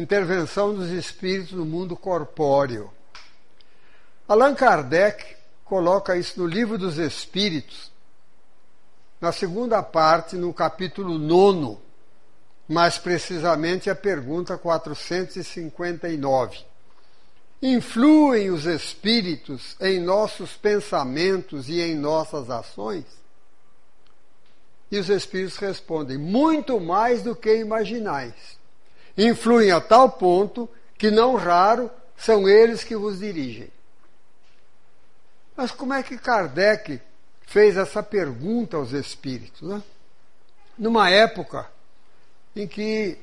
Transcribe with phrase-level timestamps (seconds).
[0.00, 2.90] intervenção dos espíritos no mundo corpóreo.
[4.26, 7.90] Allan Kardec coloca isso no Livro dos Espíritos,
[9.20, 11.78] na segunda parte, no capítulo 9,
[12.68, 16.70] mais precisamente a pergunta 459.
[17.62, 23.04] Influem os espíritos em nossos pensamentos e em nossas ações?
[24.90, 28.59] E os espíritos respondem: muito mais do que imaginais.
[29.20, 30.66] Influem a tal ponto
[30.96, 33.70] que, não raro, são eles que vos dirigem.
[35.54, 36.98] Mas como é que Kardec
[37.42, 39.60] fez essa pergunta aos espíritos?
[39.60, 39.82] Né?
[40.78, 41.68] Numa época
[42.56, 43.18] em que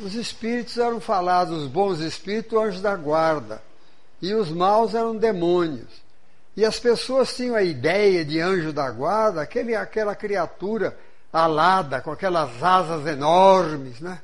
[0.00, 3.62] os espíritos eram falados, os bons espíritos, anjos da guarda,
[4.22, 6.02] e os maus eram demônios.
[6.56, 10.98] E as pessoas tinham a ideia de anjo da guarda, aquele, aquela criatura
[11.34, 14.22] alada, com aquelas asas enormes, né?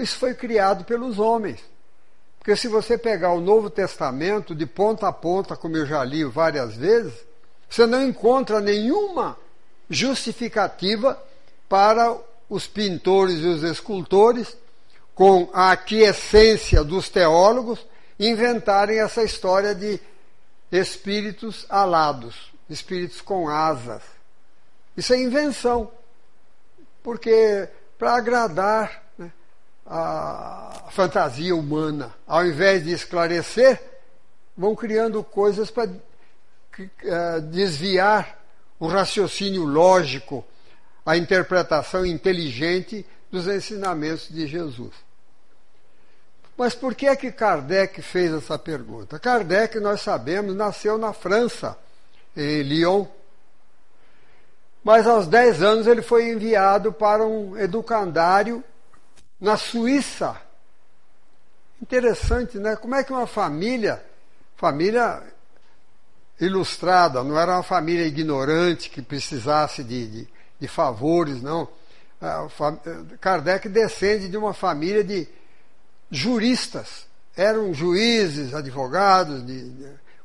[0.00, 1.60] Isso foi criado pelos homens.
[2.38, 6.24] Porque se você pegar o Novo Testamento de ponta a ponta, como eu já li
[6.24, 7.12] várias vezes,
[7.68, 9.36] você não encontra nenhuma
[9.90, 11.22] justificativa
[11.68, 12.16] para
[12.48, 14.56] os pintores e os escultores,
[15.14, 17.78] com a aquiescência dos teólogos,
[18.18, 20.00] inventarem essa história de
[20.72, 24.19] espíritos alados, espíritos com asas.
[25.00, 25.90] Isso é invenção,
[27.02, 27.66] porque
[27.98, 29.32] para agradar né,
[29.86, 33.80] a fantasia humana, ao invés de esclarecer,
[34.54, 38.44] vão criando coisas para uh, desviar
[38.78, 40.44] o raciocínio lógico
[41.06, 44.92] a interpretação inteligente dos ensinamentos de Jesus.
[46.58, 49.18] Mas por que é que Kardec fez essa pergunta?
[49.18, 51.78] Kardec, nós sabemos, nasceu na França,
[52.36, 53.06] em Lyon.
[54.82, 58.64] Mas aos 10 anos ele foi enviado para um educandário
[59.40, 60.40] na Suíça.
[61.80, 62.76] Interessante, né?
[62.76, 64.02] Como é que uma família,
[64.56, 65.22] família
[66.40, 71.66] ilustrada, não era uma família ignorante que precisasse de, de de favores, não.
[73.18, 75.26] Kardec descende de uma família de
[76.10, 77.06] juristas.
[77.34, 79.72] Eram juízes, advogados, de,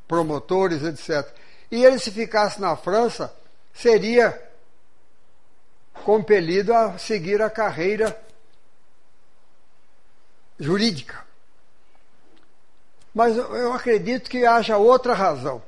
[0.05, 1.25] promotores, etc.
[1.71, 3.33] E ele, se ficasse na França,
[3.75, 4.41] seria
[6.03, 8.19] compelido a seguir a carreira
[10.59, 11.23] jurídica.
[13.13, 15.61] Mas eu acredito que haja outra razão.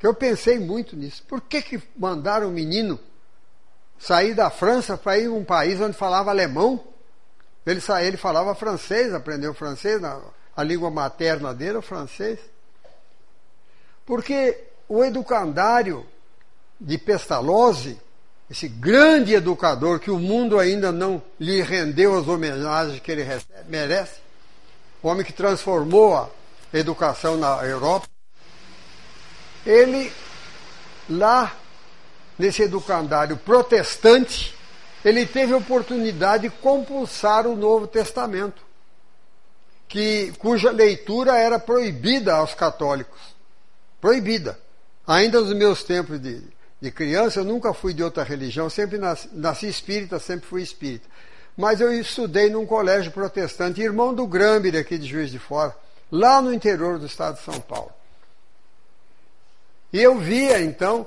[0.00, 1.22] Que eu pensei muito nisso.
[1.28, 2.98] Por que, que mandaram o menino
[3.98, 6.82] sair da França para ir a um país onde falava alemão.
[7.66, 12.38] Ele, ele falava francês, aprendeu francês, a língua materna dele o francês.
[14.06, 16.06] Porque o educandário
[16.80, 17.98] de Pestalozzi,
[18.50, 23.64] esse grande educador que o mundo ainda não lhe rendeu as homenagens que ele recebe,
[23.68, 24.20] merece,
[25.02, 26.28] o homem que transformou a
[26.72, 28.06] educação na Europa,
[29.66, 30.10] ele
[31.08, 31.54] lá
[32.38, 34.54] nesse educandário protestante,
[35.04, 38.62] ele teve oportunidade de compulsar o Novo Testamento,
[39.86, 43.18] que, cuja leitura era proibida aos católicos.
[44.00, 44.58] Proibida.
[45.06, 46.42] Ainda nos meus tempos de,
[46.80, 51.08] de criança, eu nunca fui de outra religião, sempre nasci, nasci espírita, sempre fui espírita.
[51.56, 55.74] Mas eu estudei num colégio protestante, irmão do Gramber, aqui de Juiz de Fora,
[56.10, 57.90] lá no interior do estado de São Paulo.
[59.92, 61.06] E eu via, então,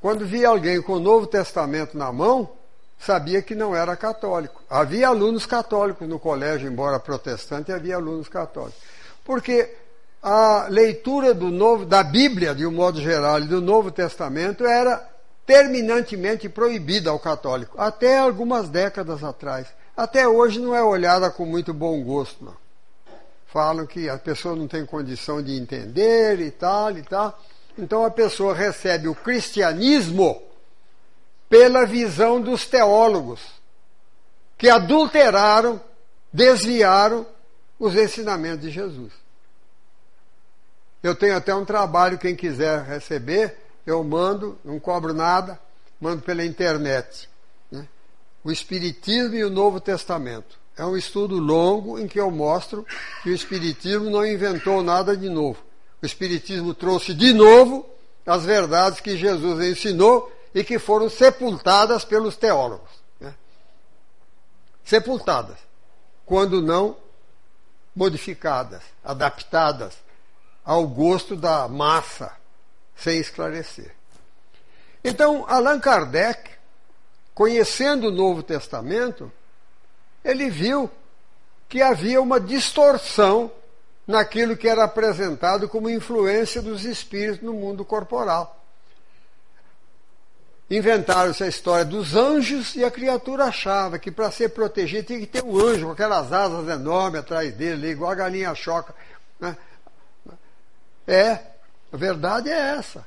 [0.00, 2.50] quando via alguém com o Novo Testamento na mão,
[2.98, 4.62] sabia que não era católico.
[4.68, 8.82] Havia alunos católicos no colégio, embora protestante, havia alunos católicos.
[9.24, 9.74] Porque
[10.26, 15.06] a leitura do novo, da Bíblia, de um modo geral, e do Novo Testamento era
[15.44, 19.66] terminantemente proibida ao católico, até algumas décadas atrás.
[19.94, 22.56] Até hoje não é olhada com muito bom gosto, não.
[23.48, 27.38] Falam que a pessoa não tem condição de entender e tal e tal.
[27.76, 30.42] Então a pessoa recebe o cristianismo
[31.50, 33.40] pela visão dos teólogos,
[34.56, 35.78] que adulteraram,
[36.32, 37.26] desviaram
[37.78, 39.23] os ensinamentos de Jesus.
[41.04, 43.56] Eu tenho até um trabalho, quem quiser receber,
[43.86, 45.56] eu mando, não cobro nada,
[46.00, 47.28] mando pela internet.
[47.70, 47.86] Né?
[48.42, 50.58] O Espiritismo e o Novo Testamento.
[50.76, 52.84] É um estudo longo em que eu mostro
[53.22, 55.62] que o Espiritismo não inventou nada de novo
[56.04, 57.88] o Espiritismo trouxe de novo
[58.26, 62.90] as verdades que Jesus ensinou e que foram sepultadas pelos teólogos.
[63.18, 63.34] Né?
[64.84, 65.56] Sepultadas,
[66.26, 66.98] quando não
[67.96, 69.94] modificadas, adaptadas
[70.64, 72.32] ao gosto da massa,
[72.96, 73.92] sem esclarecer.
[75.04, 76.54] Então, Allan Kardec
[77.34, 79.30] conhecendo o Novo Testamento,
[80.24, 80.88] ele viu
[81.68, 83.50] que havia uma distorção
[84.06, 88.60] naquilo que era apresentado como influência dos espíritos no mundo corporal.
[90.70, 95.26] Inventaram-se a história dos anjos e a criatura achava que para ser protegido tinha que
[95.26, 98.94] ter um anjo com aquelas asas enormes atrás dele, igual a galinha choca.
[99.38, 99.56] Né?
[101.06, 101.38] É,
[101.92, 103.06] a verdade é essa.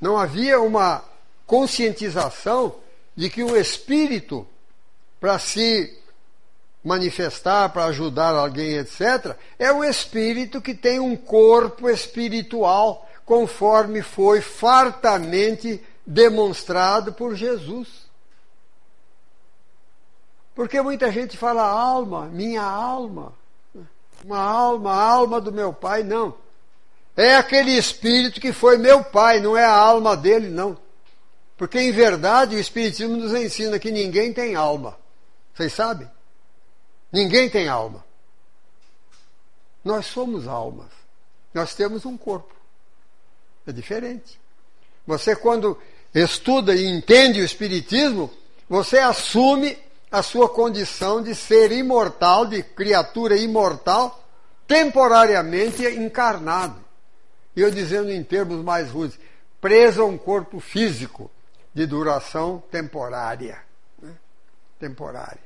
[0.00, 1.02] Não havia uma
[1.46, 2.76] conscientização
[3.16, 4.46] de que o espírito,
[5.20, 5.98] para se
[6.84, 14.42] manifestar, para ajudar alguém, etc., é o espírito que tem um corpo espiritual, conforme foi
[14.42, 18.04] fartamente demonstrado por Jesus.
[20.54, 23.32] Porque muita gente fala alma, minha alma,
[24.24, 26.34] uma alma, a alma do meu pai, não.
[27.16, 30.76] É aquele espírito que foi meu pai, não é a alma dele, não.
[31.56, 34.98] Porque em verdade o Espiritismo nos ensina que ninguém tem alma.
[35.54, 36.10] Vocês sabem?
[37.12, 38.04] Ninguém tem alma.
[39.84, 40.88] Nós somos almas.
[41.52, 42.52] Nós temos um corpo.
[43.66, 44.40] É diferente.
[45.06, 45.78] Você, quando
[46.12, 48.32] estuda e entende o Espiritismo,
[48.68, 49.78] você assume
[50.14, 54.24] a sua condição de ser imortal, de criatura imortal,
[54.64, 56.76] temporariamente encarnado.
[57.56, 59.18] E eu dizendo em termos mais rudes,
[59.60, 61.28] preso a um corpo físico
[61.74, 63.60] de duração temporária.
[64.00, 64.14] Né?
[64.78, 65.42] Temporária.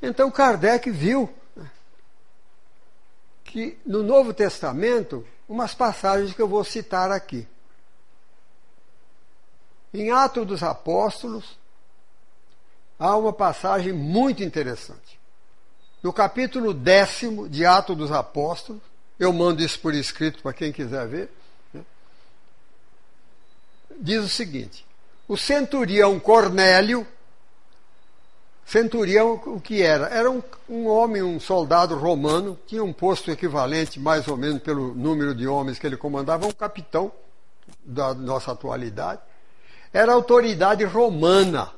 [0.00, 1.68] Então Kardec viu né,
[3.42, 7.44] que no Novo Testamento, umas passagens que eu vou citar aqui.
[9.92, 11.57] Em Atos dos Apóstolos,
[12.98, 15.18] há uma passagem muito interessante.
[16.02, 18.82] No capítulo décimo de Atos dos Apóstolos,
[19.18, 21.30] eu mando isso por escrito para quem quiser ver.
[21.72, 21.82] Né?
[24.00, 24.86] Diz o seguinte:
[25.26, 27.06] o centurião Cornélio,
[28.64, 30.06] centurião o que era?
[30.06, 34.94] Era um, um homem, um soldado romano, tinha um posto equivalente, mais ou menos pelo
[34.94, 37.10] número de homens que ele comandava, um capitão
[37.84, 39.20] da nossa atualidade
[39.92, 41.70] era autoridade romana.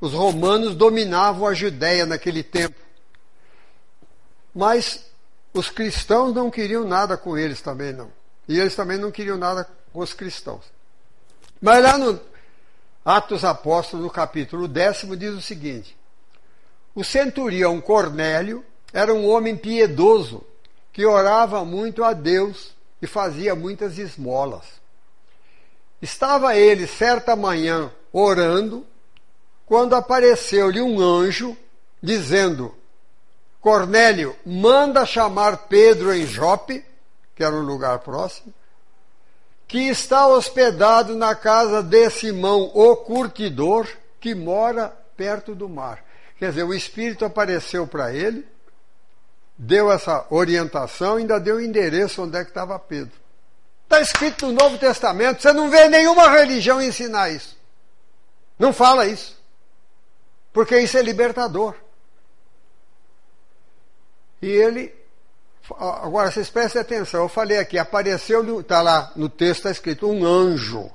[0.00, 2.78] Os romanos dominavam a Judéia naquele tempo.
[4.54, 5.04] Mas
[5.52, 8.10] os cristãos não queriam nada com eles também, não.
[8.46, 10.64] E eles também não queriam nada com os cristãos.
[11.60, 12.20] Mas lá no
[13.04, 15.96] Atos Apóstolos, no capítulo décimo, diz o seguinte:
[16.94, 20.44] O centurião Cornélio era um homem piedoso
[20.92, 24.64] que orava muito a Deus e fazia muitas esmolas.
[26.00, 28.86] Estava ele certa manhã orando,
[29.68, 31.54] quando apareceu-lhe um anjo
[32.02, 32.74] dizendo:
[33.60, 36.82] Cornélio, manda chamar Pedro em Jope,
[37.36, 38.52] que era um lugar próximo,
[39.68, 43.86] que está hospedado na casa de Simão, o curtidor,
[44.18, 46.02] que mora perto do mar.
[46.38, 48.46] Quer dizer, o Espírito apareceu para ele,
[49.56, 53.12] deu essa orientação, ainda deu o endereço onde é que estava Pedro.
[53.84, 57.56] Está escrito no Novo Testamento, você não vê nenhuma religião ensinar isso.
[58.58, 59.37] Não fala isso.
[60.52, 61.74] Porque isso é libertador.
[64.40, 64.94] E ele.
[65.78, 70.24] Agora, vocês prestem atenção, eu falei aqui, apareceu, está lá no texto, está escrito um
[70.24, 70.90] anjo.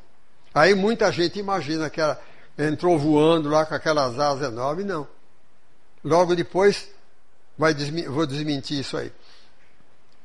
[0.51, 2.19] Aí muita gente imagina que ela
[2.57, 4.85] entrou voando lá com aquelas asas enormes.
[4.85, 5.07] Não.
[6.03, 6.89] Logo depois,
[7.57, 7.73] vai
[8.07, 9.11] vou desmentir isso aí.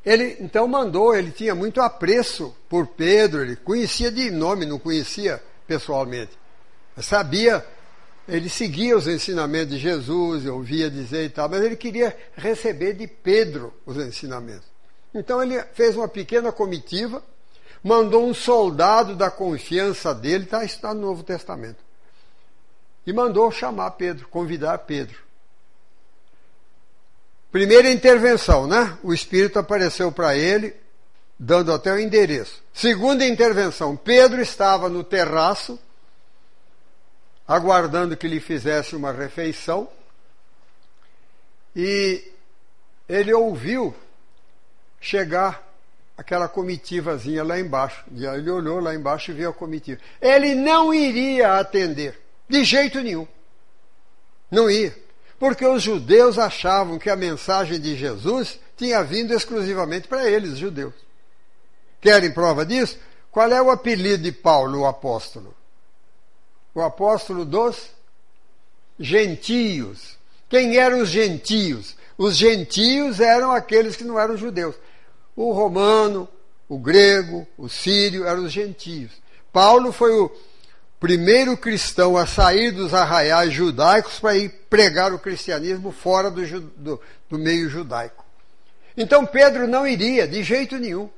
[0.04, 5.42] Ele então mandou, ele tinha muito apreço por Pedro, ele conhecia de nome, não conhecia
[5.66, 6.32] pessoalmente.
[7.02, 7.64] Sabia,
[8.28, 13.06] ele seguia os ensinamentos de Jesus, ouvia dizer e tal, mas ele queria receber de
[13.06, 14.68] Pedro os ensinamentos.
[15.14, 17.22] Então ele fez uma pequena comitiva,
[17.82, 21.82] mandou um soldado da confiança dele, tá, isso está no Novo Testamento,
[23.06, 25.16] e mandou chamar Pedro, convidar Pedro.
[27.50, 28.98] Primeira intervenção, né?
[29.02, 30.76] O Espírito apareceu para ele,
[31.38, 32.62] dando até o endereço.
[32.74, 35.78] Segunda intervenção, Pedro estava no terraço,
[37.48, 39.88] aguardando que lhe fizesse uma refeição,
[41.74, 42.30] e
[43.08, 43.94] ele ouviu
[45.00, 45.66] chegar
[46.16, 48.04] aquela comitivazinha lá embaixo.
[48.12, 50.00] E ele olhou lá embaixo e viu a comitiva.
[50.20, 53.26] Ele não iria atender, de jeito nenhum.
[54.50, 54.94] Não ia.
[55.38, 60.94] Porque os judeus achavam que a mensagem de Jesus tinha vindo exclusivamente para eles, judeus.
[62.00, 62.98] Querem prova disso?
[63.30, 65.54] Qual é o apelido de Paulo, o apóstolo?
[66.78, 67.90] O apóstolo dos
[69.00, 70.16] gentios.
[70.48, 71.96] Quem eram os gentios?
[72.16, 74.76] Os gentios eram aqueles que não eram judeus.
[75.34, 76.28] O romano,
[76.68, 79.10] o grego, o sírio eram os gentios.
[79.52, 80.30] Paulo foi o,
[81.00, 87.00] primeiro cristão a sair dos arraiais judaicos para ir pregar o cristianismo fora do, do,
[87.28, 88.24] do meio judaico.
[88.96, 91.10] Então Pedro não iria de jeito nenhum.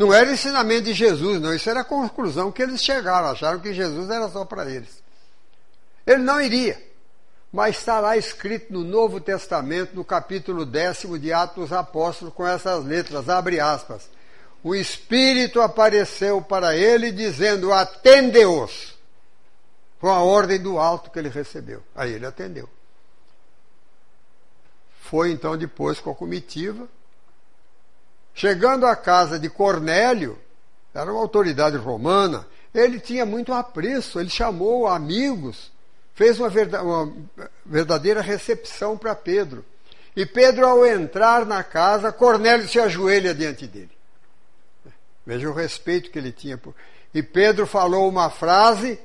[0.00, 1.54] Não era ensinamento de Jesus, não.
[1.54, 3.28] Isso era a conclusão que eles chegaram.
[3.28, 5.02] Acharam que Jesus era só para eles.
[6.06, 6.82] Ele não iria.
[7.52, 12.46] Mas está lá escrito no Novo Testamento, no capítulo décimo de Atos dos Apóstolos, com
[12.46, 14.08] essas letras, abre aspas.
[14.64, 18.94] O Espírito apareceu para ele, dizendo: Atende-os.
[19.98, 21.82] Foi a ordem do alto que ele recebeu.
[21.94, 22.70] Aí ele atendeu.
[24.98, 26.88] Foi então depois com a comitiva.
[28.34, 30.38] Chegando à casa de Cornélio,
[30.94, 35.70] era uma autoridade romana, ele tinha muito apreço, ele chamou amigos
[36.20, 36.50] fez uma,
[37.64, 39.64] verdadeira recepção para Pedro.
[40.14, 43.90] E Pedro, ao entrar na casa, Cornélio se ajoelha diante dele.
[45.24, 46.58] Veja o respeito que ele tinha.
[46.58, 46.74] Por...
[47.14, 49.00] E Pedro falou uma frase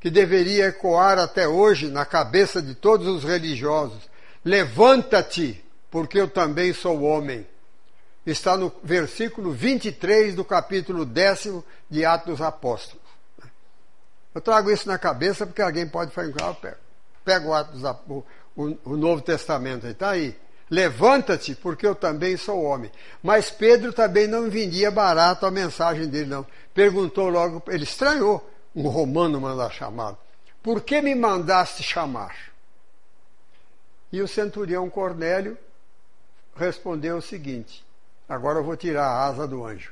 [0.00, 4.08] que deveria ecoar até hoje na cabeça de todos os religiosos:
[4.42, 7.46] Levanta-te, porque eu também sou homem.
[8.26, 13.00] Está no versículo 23 do capítulo 10 de Atos dos Apóstolos.
[14.34, 16.74] Eu trago isso na cabeça porque alguém pode falar, ah,
[17.24, 18.24] pega, o, Atos, o,
[18.84, 20.36] o, Novo Testamento está aí.
[20.70, 22.92] Levanta-te, porque eu também sou homem.
[23.22, 26.46] Mas Pedro também não vendia barato a mensagem dele, não.
[26.72, 30.16] Perguntou logo, ele estranhou um romano mandar chamá-lo.
[30.62, 32.36] Por que me mandaste chamar?
[34.12, 35.58] E o centurião Cornélio
[36.54, 37.84] respondeu o seguinte:
[38.30, 39.90] agora eu vou tirar a asa do anjo.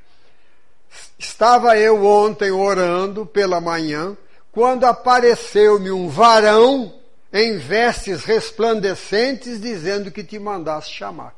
[1.19, 4.17] Estava eu ontem orando pela manhã
[4.53, 6.95] quando apareceu-me um varão
[7.33, 11.35] em vestes resplandecentes, dizendo que te mandasse chamar.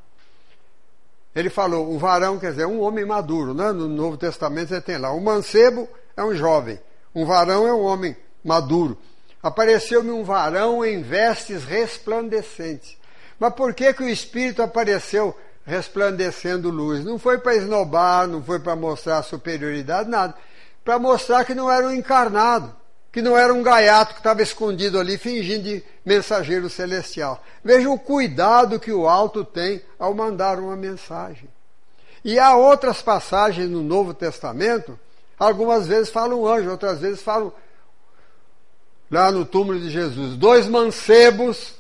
[1.35, 3.73] Ele falou, um varão quer dizer um homem maduro, né?
[3.73, 5.13] No Novo Testamento você tem lá.
[5.13, 6.79] Um mancebo é um jovem,
[7.15, 8.97] um varão é um homem maduro.
[9.43, 12.97] Apareceu-me um varão em vestes resplandecentes.
[13.39, 15.35] Mas por que, que o Espírito apareceu
[15.71, 17.05] resplandecendo luz?
[17.05, 20.35] Não foi para esnobar, não foi para mostrar superioridade, nada.
[20.85, 22.75] Para mostrar que não era um encarnado
[23.13, 27.43] que não era um gaiato que estava escondido ali fingindo de mensageiro celestial.
[27.65, 31.49] Veja o cuidado que o alto tem ao mandar uma mensagem.
[32.25, 34.99] E há outras passagens no Novo Testamento,
[35.39, 37.53] algumas vezes falam um anjo, outras vezes falam
[39.11, 41.75] lá no túmulo de Jesus, dois mancebos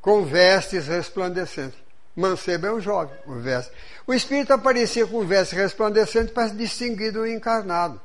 [0.00, 1.78] com vestes resplandecentes.
[2.20, 3.72] Mancebo é um jovem, com veste.
[4.06, 8.00] O Espírito aparecia com vestes resplandecentes para se distinguir do encarnado.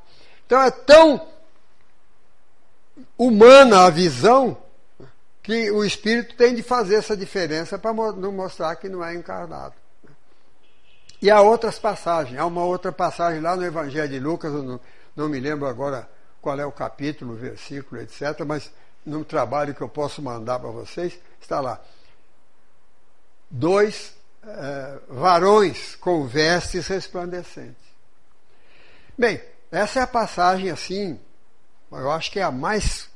[0.46, 1.26] Então é tão
[3.18, 4.56] humana a visão
[5.42, 9.74] que o espírito tem de fazer essa diferença para mostrar que não é encarnado.
[11.22, 14.80] E há outras passagens, há uma outra passagem lá no Evangelho de Lucas, eu não,
[15.14, 16.08] não me lembro agora
[16.42, 18.70] qual é o capítulo, o versículo, etc., mas
[19.04, 21.80] num trabalho que eu posso mandar para vocês, está lá.
[23.50, 27.86] Dois é, varões com vestes resplandecentes.
[29.16, 31.18] Bem, essa é a passagem assim
[31.90, 33.08] eu acho que é a mais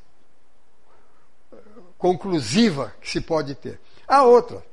[1.99, 3.80] conclusiva que se pode ter.
[4.06, 4.64] A outra,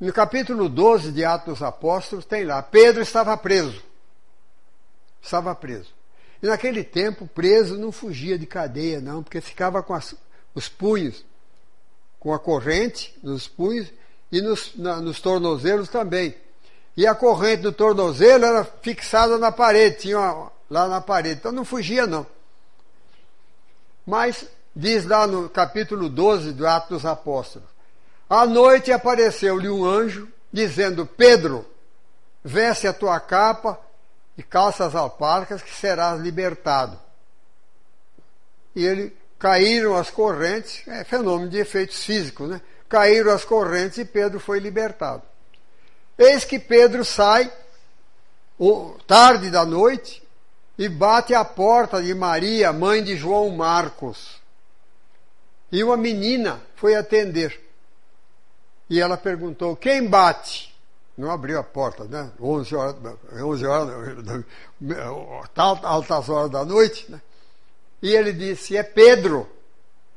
[0.00, 3.82] no capítulo 12 de Atos dos Apóstolos, tem lá: Pedro estava preso.
[5.22, 5.92] Estava preso.
[6.42, 10.14] E naquele tempo, preso não fugia de cadeia, não, porque ficava com as,
[10.54, 11.24] os punhos,
[12.20, 13.90] com a corrente nos punhos
[14.34, 16.34] e nos, na, nos tornozelos também.
[16.96, 21.38] E a corrente do tornozelo era fixada na parede, tinha uma, lá na parede.
[21.38, 22.26] Então não fugia, não.
[24.04, 27.68] Mas diz lá no capítulo 12 do Atos dos Apóstolos:
[28.28, 31.64] À noite apareceu-lhe um anjo, dizendo: Pedro,
[32.42, 33.78] veste a tua capa
[34.36, 36.98] e calça as alparcas, que serás libertado.
[38.74, 42.60] E ele caíram as correntes, é fenômeno de efeitos físicos, né?
[42.88, 45.22] Caíram as correntes e Pedro foi libertado.
[46.16, 47.50] Eis que Pedro sai,
[49.06, 50.22] tarde da noite,
[50.78, 54.40] e bate à porta de Maria, mãe de João Marcos.
[55.70, 57.60] E uma menina foi atender.
[58.88, 60.74] E ela perguntou: Quem bate?
[61.16, 62.30] Não abriu a porta, né?
[62.40, 62.96] 11 horas,
[63.32, 64.44] 11 horas
[65.56, 67.10] altas horas da noite.
[67.10, 67.20] Né?
[68.02, 69.48] E ele disse: É Pedro.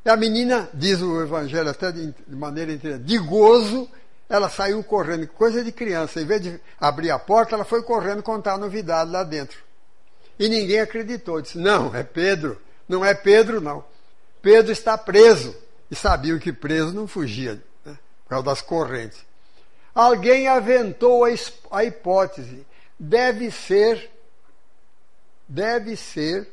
[0.07, 3.89] E a menina, diz o Evangelho até de, maneira inteira, de gozo,
[4.29, 6.21] ela saiu correndo, coisa de criança.
[6.21, 9.59] Em vez de abrir a porta, ela foi correndo contar a novidade lá dentro.
[10.39, 11.41] E ninguém acreditou.
[11.41, 12.57] Disse: Não, é Pedro.
[12.87, 13.83] Não é Pedro, não.
[14.41, 15.53] Pedro está preso.
[15.91, 19.19] E sabiam que preso não fugia, né, por causa das correntes.
[19.93, 21.25] Alguém aventou
[21.69, 22.65] a hipótese.
[22.97, 24.09] Deve ser,
[25.49, 26.47] deve ser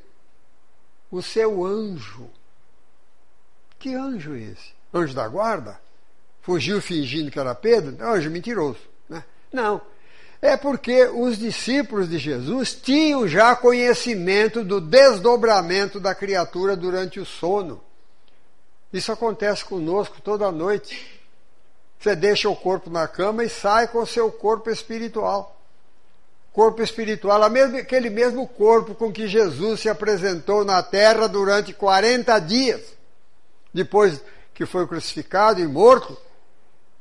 [1.09, 2.29] o seu anjo.
[3.85, 4.73] Que anjo é esse?
[4.95, 5.79] Anjo da guarda?
[6.41, 8.03] Fugiu fingindo que era Pedro?
[8.03, 8.79] Anjo mentiroso.
[9.07, 9.23] Né?
[9.53, 9.79] Não.
[10.41, 17.27] É porque os discípulos de Jesus tinham já conhecimento do desdobramento da criatura durante o
[17.27, 17.79] sono.
[18.91, 21.21] Isso acontece conosco toda noite.
[22.01, 25.61] Você deixa o corpo na cama e sai com o seu corpo espiritual.
[26.55, 32.95] Corpo espiritual, aquele mesmo corpo com que Jesus se apresentou na terra durante 40 dias,
[33.75, 34.23] depois
[34.55, 36.17] que foi crucificado e morto.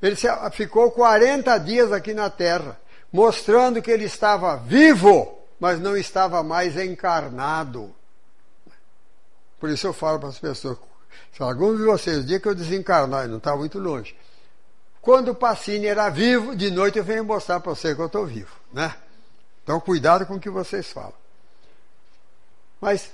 [0.02, 0.18] Ele
[0.52, 2.78] ficou 40 dias aqui na terra,
[3.12, 7.96] mostrando que ele estava vivo, mas não estava mais encarnado.
[9.60, 10.78] Por isso eu falo para as pessoas:
[11.32, 14.14] se algum de vocês, o dia que eu desencarnar, não está muito longe,
[15.02, 18.26] quando o Pacini era vivo, de noite eu venho mostrar para você que eu estou
[18.26, 18.52] vivo.
[18.74, 18.94] Né?
[19.64, 21.14] Então, cuidado com o que vocês falam.
[22.82, 23.14] Mas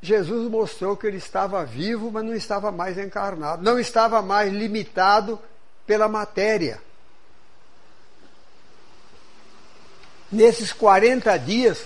[0.00, 5.40] Jesus mostrou que ele estava vivo, mas não estava mais encarnado, não estava mais limitado
[5.86, 6.80] pela matéria.
[10.30, 11.84] Nesses 40 dias,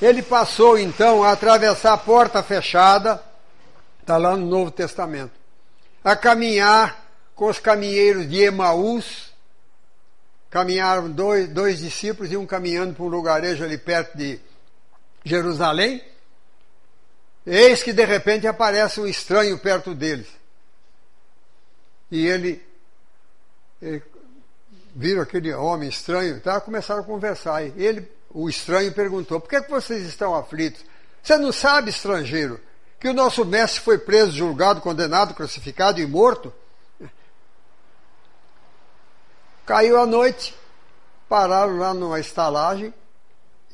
[0.00, 3.22] ele passou então a atravessar a porta fechada,
[4.00, 5.46] está lá no Novo Testamento
[6.06, 7.04] a caminhar
[7.34, 9.34] com os caminheiros de Emaús.
[10.48, 14.38] Caminharam dois, dois discípulos, um caminhando para um lugarejo ali perto de
[15.24, 16.00] Jerusalém.
[17.46, 20.26] Eis que de repente aparece um estranho perto deles.
[22.10, 22.64] E ele,
[23.80, 24.02] ele
[24.94, 26.60] viram aquele homem estranho, tá?
[26.60, 27.64] começaram a conversar.
[27.64, 30.84] E ele, o estranho, perguntou: Por que, que vocês estão aflitos?
[31.22, 32.60] Você não sabe, estrangeiro,
[32.98, 36.52] que o nosso mestre foi preso, julgado, condenado, crucificado e morto.
[39.64, 40.54] Caiu a noite,
[41.28, 42.94] pararam lá numa estalagem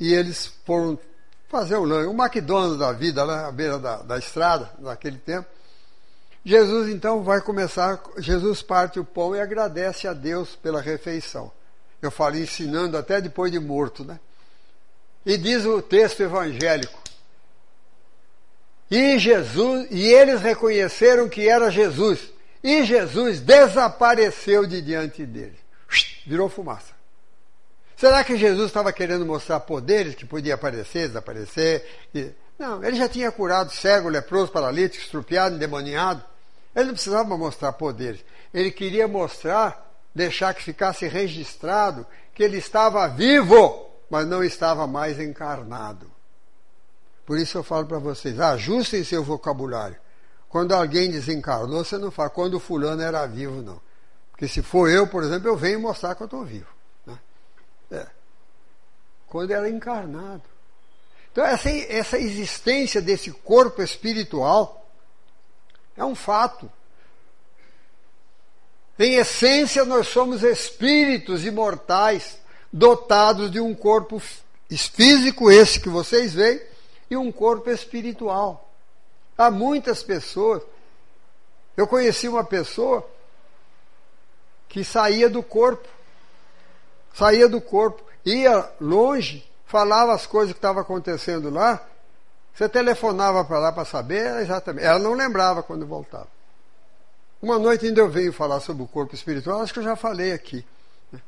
[0.01, 0.99] e eles foram
[1.53, 5.47] fazer o lanche, o McDonald's da vida, lá à beira da, da estrada, naquele tempo.
[6.45, 11.53] Jesus então vai começar, Jesus parte o pão e agradece a Deus pela refeição.
[12.01, 14.19] Eu falei ensinando até depois de morto, né?
[15.25, 16.99] E diz o texto evangélico:
[18.91, 22.31] e Jesus, e eles reconheceram que era Jesus.
[22.62, 25.59] E Jesus desapareceu de diante dele.
[26.27, 26.93] Virou fumaça.
[28.03, 31.87] Será que Jesus estava querendo mostrar poderes que podia aparecer, desaparecer?
[32.59, 36.21] Não, ele já tinha curado cego, leproso, paralítico, estrupiado, endemoniado.
[36.75, 38.25] Ele não precisava mostrar poderes.
[38.53, 45.21] Ele queria mostrar, deixar que ficasse registrado que ele estava vivo, mas não estava mais
[45.21, 46.11] encarnado.
[47.25, 49.97] Por isso eu falo para vocês, ajustem seu vocabulário.
[50.49, 53.81] Quando alguém desencarnou, você não fala quando fulano era vivo, não.
[54.33, 56.82] Porque se for eu, por exemplo, eu venho mostrar que eu estou vivo.
[59.33, 59.35] É.
[59.35, 60.42] Quando era encarnado.
[61.33, 64.87] Então, essa, essa existência desse corpo espiritual
[65.97, 66.71] é um fato.
[68.99, 72.38] Em essência, nós somos espíritos imortais,
[72.71, 74.21] dotados de um corpo
[74.68, 76.61] físico, esse que vocês veem,
[77.11, 78.71] e um corpo espiritual.
[79.37, 80.62] Há muitas pessoas.
[81.75, 83.09] Eu conheci uma pessoa
[84.68, 85.88] que saía do corpo,
[87.14, 91.85] saía do corpo, ia longe, falava as coisas que estavam acontecendo lá.
[92.55, 94.85] Você telefonava para lá para saber exatamente.
[94.85, 96.29] Ela não lembrava quando voltava.
[97.41, 100.33] Uma noite ainda eu venho falar sobre o corpo espiritual, acho que eu já falei
[100.33, 100.65] aqui.
[101.11, 101.21] Né?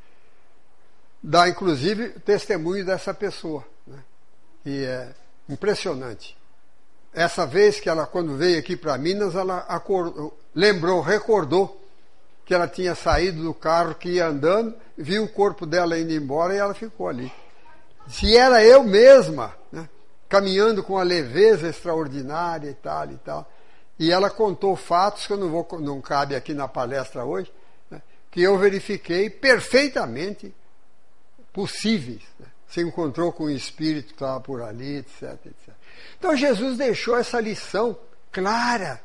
[1.22, 3.64] Dá inclusive testemunho dessa pessoa.
[3.86, 3.98] Né?
[4.64, 5.14] E é,
[5.48, 6.36] Impressionante.
[7.12, 11.80] Essa vez que ela, quando veio aqui para Minas, ela acordou, lembrou, recordou
[12.44, 16.54] que ela tinha saído do carro que ia andando, viu o corpo dela indo embora
[16.54, 17.32] e ela ficou ali.
[18.06, 19.88] Se era eu mesma, né,
[20.28, 23.50] caminhando com uma leveza extraordinária e tal e tal.
[23.98, 27.50] E ela contou fatos que eu não vou, não cabe aqui na palestra hoje,
[27.90, 30.54] né, que eu verifiquei perfeitamente
[31.52, 32.22] possíveis.
[32.38, 35.74] Né se encontrou com o espírito que estava por ali, etc, etc.
[36.18, 37.96] Então Jesus deixou essa lição
[38.32, 39.00] clara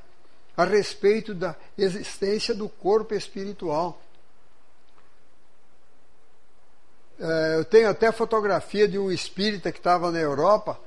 [0.59, 3.97] a respeito da existência do corpo espiritual.
[7.17, 10.77] É, eu tenho até fotografia de um espírita que estava na Europa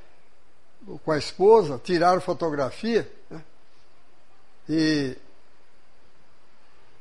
[1.03, 3.43] com a esposa, tiraram fotografia, né?
[4.69, 5.17] e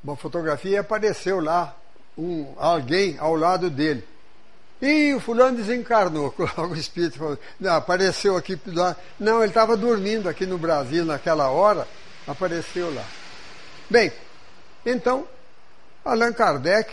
[0.01, 1.75] uma fotografia apareceu lá
[2.17, 4.07] um, alguém ao lado dele.
[4.81, 6.33] E o fulano desencarnou.
[6.57, 8.57] O espírito falou, não, apareceu aqui.
[9.19, 11.85] Não, ele estava dormindo aqui no Brasil naquela hora,
[12.31, 13.05] apareceu lá.
[13.89, 14.11] Bem,
[14.85, 15.27] então,
[16.03, 16.91] Allan Kardec,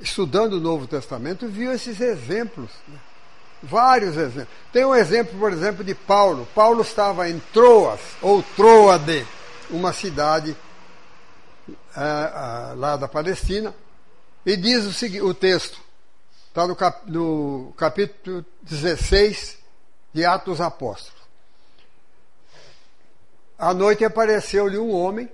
[0.00, 2.70] estudando o Novo Testamento, viu esses exemplos.
[2.86, 2.98] Né?
[3.62, 4.54] Vários exemplos.
[4.72, 6.46] Tem um exemplo, por exemplo, de Paulo.
[6.54, 9.26] Paulo estava em Troas, ou Troade,
[9.70, 10.56] uma cidade
[11.96, 13.74] é, lá da Palestina,
[14.44, 15.80] e diz o, seguinte, o texto,
[16.48, 19.58] está no, cap, no capítulo 16
[20.12, 21.21] de Atos Apóstolos.
[23.62, 25.28] À noite apareceu-lhe um homem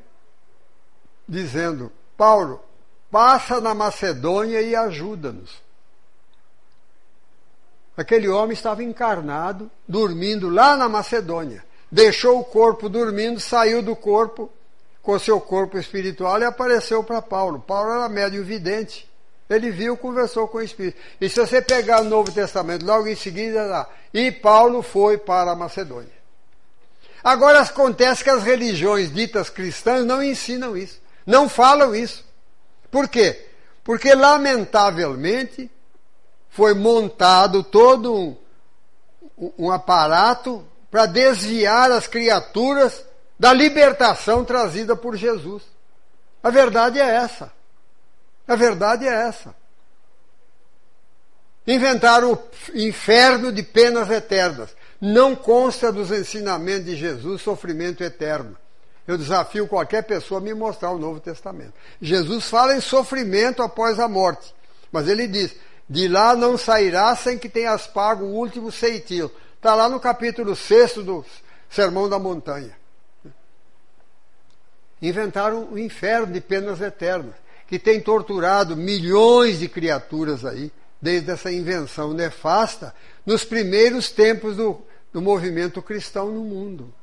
[1.26, 2.62] dizendo: Paulo,
[3.10, 5.62] passa na Macedônia e ajuda-nos.
[7.96, 11.64] Aquele homem estava encarnado, dormindo lá na Macedônia.
[11.90, 14.50] Deixou o corpo dormindo, saiu do corpo
[15.00, 17.60] com seu corpo espiritual e apareceu para Paulo.
[17.60, 19.10] Paulo era médio vidente.
[19.48, 20.98] Ele viu, conversou com o Espírito.
[21.18, 25.52] E se você pegar o Novo Testamento, logo em seguida lá, e Paulo foi para
[25.52, 26.17] a Macedônia.
[27.22, 32.24] Agora acontece que as religiões ditas cristãs não ensinam isso, não falam isso.
[32.90, 33.46] Por quê?
[33.82, 35.70] Porque, lamentavelmente,
[36.50, 38.36] foi montado todo
[39.36, 43.04] um, um aparato para desviar as criaturas
[43.38, 45.62] da libertação trazida por Jesus.
[46.42, 47.52] A verdade é essa.
[48.46, 49.54] A verdade é essa.
[51.66, 52.40] Inventaram o
[52.74, 54.74] inferno de penas eternas.
[55.00, 58.56] Não consta dos ensinamentos de Jesus sofrimento eterno.
[59.06, 61.72] Eu desafio qualquer pessoa a me mostrar o Novo Testamento.
[62.00, 64.54] Jesus fala em sofrimento após a morte.
[64.92, 65.54] Mas ele diz:
[65.88, 69.30] de lá não sairá sem que tenhas pago o último ceitil.
[69.56, 71.24] Está lá no capítulo 6 do
[71.70, 72.76] Sermão da Montanha.
[75.00, 77.34] Inventaram o inferno de penas eternas,
[77.66, 84.82] que tem torturado milhões de criaturas aí, desde essa invenção nefasta, nos primeiros tempos do,
[85.18, 86.94] do movimento cristão no mundo.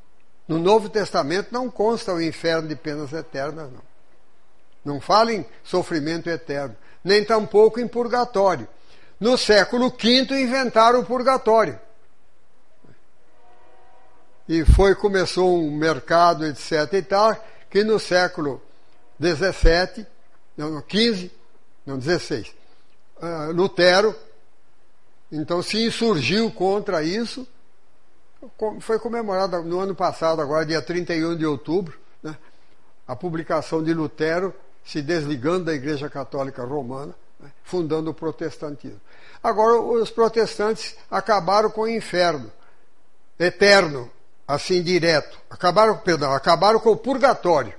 [0.47, 3.82] No Novo Testamento não consta o inferno de penas eternas, não.
[4.86, 8.69] Não fala em sofrimento eterno, nem tampouco em purgatório.
[9.19, 11.78] No século V inventaram o purgatório.
[14.47, 16.93] E foi, começou um mercado, etc.
[16.93, 17.36] e tal,
[17.69, 18.62] que no século
[19.19, 20.06] XVII,
[20.56, 21.32] não, XV,
[21.86, 22.49] não, XVI,
[23.17, 24.15] uh, Lutero,
[25.30, 27.45] então se insurgiu contra isso,
[28.79, 32.38] foi comemorado no ano passado, agora dia 31 de outubro, né,
[33.08, 34.53] a publicação de Lutero
[34.84, 39.01] se desligando da Igreja Católica Romana, né, fundando o protestantismo.
[39.43, 42.51] Agora, os protestantes acabaram com o inferno
[43.39, 44.10] eterno,
[44.47, 45.38] assim direto.
[45.49, 47.73] Acabaram, perdão, acabaram com o purgatório.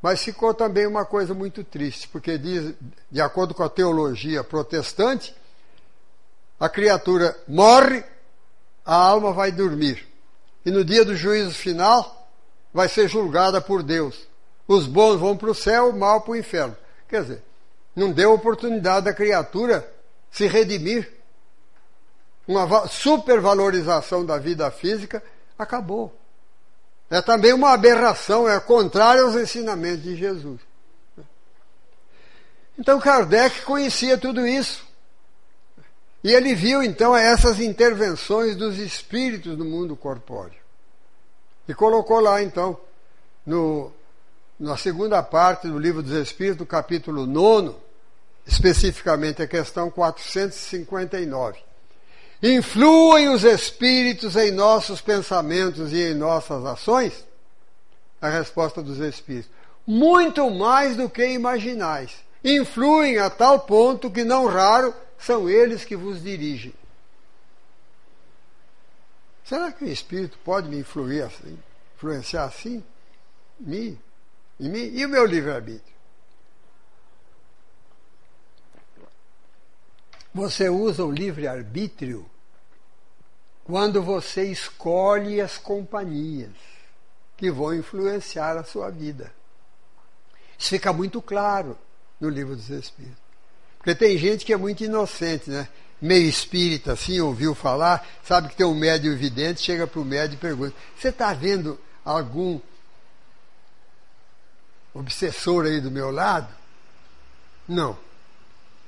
[0.00, 2.74] Mas ficou também uma coisa muito triste, porque diz,
[3.10, 5.34] de acordo com a teologia protestante,
[6.58, 8.04] a criatura morre,
[8.88, 10.08] a alma vai dormir.
[10.64, 12.26] E no dia do juízo final,
[12.72, 14.26] vai ser julgada por Deus.
[14.66, 16.74] Os bons vão para o céu, o mal para o inferno.
[17.06, 17.42] Quer dizer,
[17.94, 19.86] não deu oportunidade da criatura
[20.30, 21.12] se redimir.
[22.46, 25.22] Uma supervalorização da vida física
[25.58, 26.18] acabou.
[27.10, 30.62] É também uma aberração, é contrário aos ensinamentos de Jesus.
[32.78, 34.87] Então Kardec conhecia tudo isso.
[36.22, 40.58] E ele viu então essas intervenções dos espíritos no mundo corpóreo.
[41.68, 42.78] E colocou lá então,
[43.46, 43.92] no,
[44.58, 47.76] na segunda parte do livro dos Espíritos, capítulo 9,
[48.46, 51.58] especificamente a questão 459.
[52.42, 57.12] Influem os espíritos em nossos pensamentos e em nossas ações?
[58.20, 59.50] A resposta dos espíritos:
[59.86, 62.12] muito mais do que imaginais.
[62.42, 66.72] Influem a tal ponto que, não raro, são eles que vos dirigem.
[69.44, 71.58] Será que o espírito pode me influir assim,
[71.96, 72.84] influenciar assim?
[73.58, 73.98] Me?
[74.60, 74.90] Em mim?
[74.94, 75.96] E o meu livre-arbítrio?
[80.34, 82.28] Você usa o livre-arbítrio
[83.64, 86.54] quando você escolhe as companhias
[87.36, 89.32] que vão influenciar a sua vida.
[90.58, 91.78] Isso fica muito claro
[92.20, 93.27] no livro dos Espíritos.
[93.78, 95.68] Porque tem gente que é muito inocente, né?
[96.00, 100.36] Meio espírita, assim, ouviu falar, sabe que tem um médium evidente, chega para o médium
[100.36, 102.60] e pergunta: Você está vendo algum
[104.94, 106.54] obsessor aí do meu lado?
[107.66, 107.98] Não.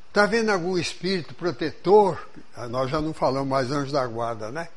[0.09, 2.29] Está vendo algum espírito protetor?
[2.57, 4.68] Ah, nós já não falamos mais anjos da guarda, né?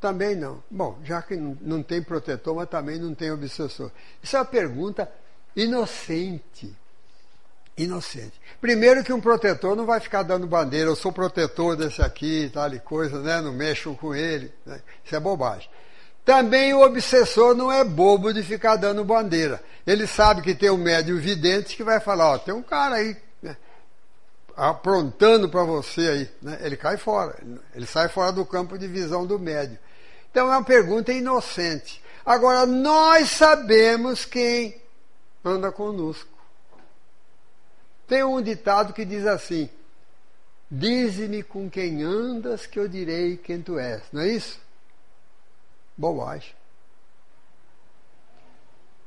[0.00, 0.62] Também não.
[0.70, 3.90] Bom, já que não tem protetor, mas também não tem obsessor.
[4.22, 5.10] Isso é uma pergunta
[5.56, 6.72] inocente.
[7.78, 8.32] Inocente.
[8.60, 12.72] Primeiro que um protetor não vai ficar dando bandeira, eu sou protetor desse aqui, tal
[12.74, 13.40] e coisa, né?
[13.40, 14.52] Não mexam com ele.
[14.66, 14.80] Né?
[15.04, 15.70] Isso é bobagem.
[16.24, 19.62] Também o obsessor não é bobo de ficar dando bandeira.
[19.86, 23.16] Ele sabe que tem um médium vidente que vai falar, ó, tem um cara aí.
[23.40, 23.56] Né?
[24.56, 26.58] aprontando para você aí, né?
[26.62, 27.38] ele cai fora,
[27.74, 29.78] ele sai fora do campo de visão do médio.
[30.30, 32.02] Então é uma pergunta inocente.
[32.26, 34.78] Agora, nós sabemos quem
[35.44, 36.37] anda conosco.
[38.08, 39.68] Tem um ditado que diz assim:
[40.70, 44.02] Dize-me com quem andas, que eu direi quem tu és.
[44.10, 44.58] Não é isso?
[45.96, 46.52] Bobagem.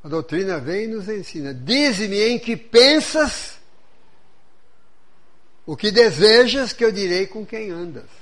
[0.04, 3.58] A doutrina vem e nos ensina: Dize-me em que pensas,
[5.66, 8.22] o que desejas, que eu direi com quem andas.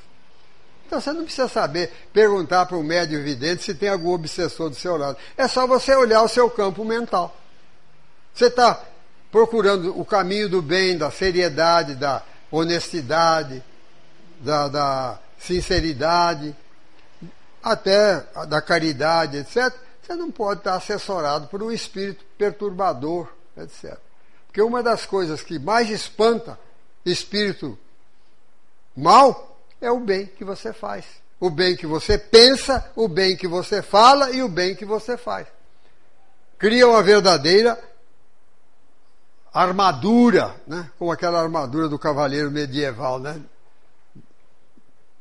[0.88, 4.76] Então você não precisa saber, perguntar para um médio vidente se tem algum obsessor do
[4.76, 5.18] seu lado.
[5.38, 7.38] É só você olhar o seu campo mental.
[8.34, 8.88] Você está
[9.32, 13.63] procurando o caminho do bem, da seriedade, da honestidade,
[14.39, 16.56] da, da sinceridade,
[17.62, 19.74] até da caridade, etc.
[20.02, 23.98] Você não pode estar assessorado por um espírito perturbador, etc.
[24.48, 26.58] Porque uma das coisas que mais espanta
[27.06, 27.78] espírito
[28.96, 31.06] mal é o bem que você faz.
[31.39, 35.15] O bem que você pensa, o bem que você fala e o bem que você
[35.15, 35.48] faz.
[36.58, 37.80] Cria uma verdadeira
[39.54, 40.90] armadura, né?
[40.98, 43.42] como aquela armadura do cavaleiro medieval, né?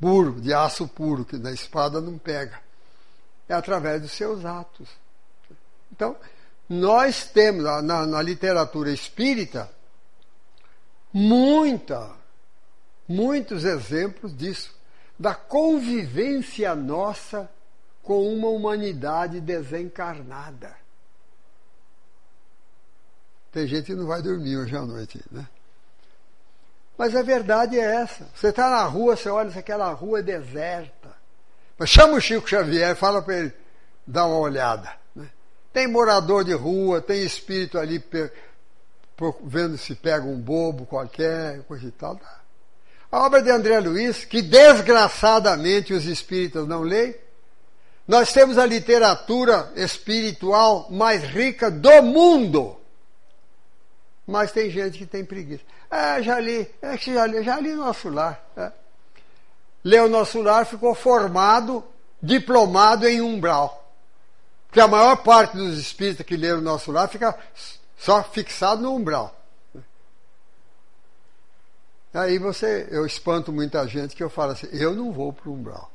[0.00, 2.60] puro, de aço puro, que na espada não pega.
[3.48, 4.88] É através dos seus atos.
[5.90, 6.16] Então,
[6.68, 9.70] nós temos na, na literatura espírita
[11.12, 12.18] muita
[13.08, 14.76] muitos exemplos disso,
[15.18, 17.50] da convivência nossa
[18.02, 20.76] com uma humanidade desencarnada.
[23.58, 25.44] Tem gente que não vai dormir hoje à noite, né?
[26.96, 28.28] Mas a verdade é essa.
[28.32, 31.08] Você está na rua, você olha, aquela rua é deserta.
[31.76, 33.52] Mas chama o Chico Xavier, fala para ele
[34.06, 34.92] dar uma olhada.
[35.12, 35.26] Né?
[35.72, 38.00] Tem morador de rua, tem espírito ali
[39.42, 42.16] vendo se pega um bobo qualquer, coisa e tal.
[43.10, 47.12] A obra de André Luiz, que desgraçadamente os espíritas não leem,
[48.06, 52.77] nós temos a literatura espiritual mais rica do mundo.
[54.28, 55.64] Mas tem gente que tem preguiça.
[55.90, 58.38] É, já li, é que já li, já li Nosso Lar.
[58.54, 58.70] É.
[59.82, 61.82] Leu Nosso Lar, ficou formado,
[62.22, 63.90] diplomado em umbral.
[64.66, 67.34] Porque a maior parte dos espíritas que leram Nosso Lar fica
[67.96, 69.34] só fixado no umbral.
[72.12, 75.54] Aí você, eu espanto muita gente que eu falo assim, eu não vou para o
[75.54, 75.90] umbral.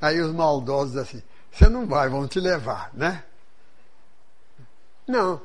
[0.00, 3.24] Aí os maldosos assim, você não vai, vão te levar, né?
[5.08, 5.40] Não.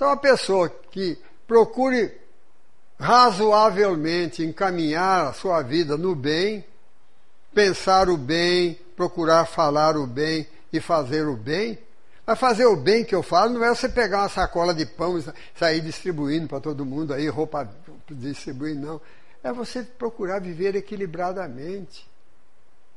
[0.00, 2.10] Só uma pessoa que procure
[2.98, 6.64] razoavelmente encaminhar a sua vida no bem,
[7.52, 11.78] pensar o bem, procurar falar o bem e fazer o bem,
[12.24, 15.18] mas fazer o bem que eu falo não é você pegar uma sacola de pão
[15.18, 17.68] e sair distribuindo para todo mundo aí, roupa
[18.08, 19.00] distribuindo, não.
[19.44, 22.08] É você procurar viver equilibradamente.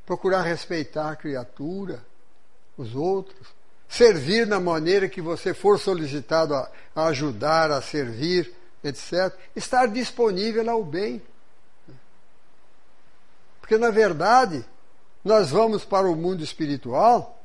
[0.05, 2.01] Procurar respeitar a criatura,
[2.77, 3.52] os outros.
[3.93, 8.51] Servir na maneira que você for solicitado a, ajudar, a servir,
[8.83, 9.31] etc.
[9.55, 11.21] Estar disponível ao bem.
[13.61, 14.65] Porque, na verdade,
[15.23, 17.39] nós vamos para o mundo espiritual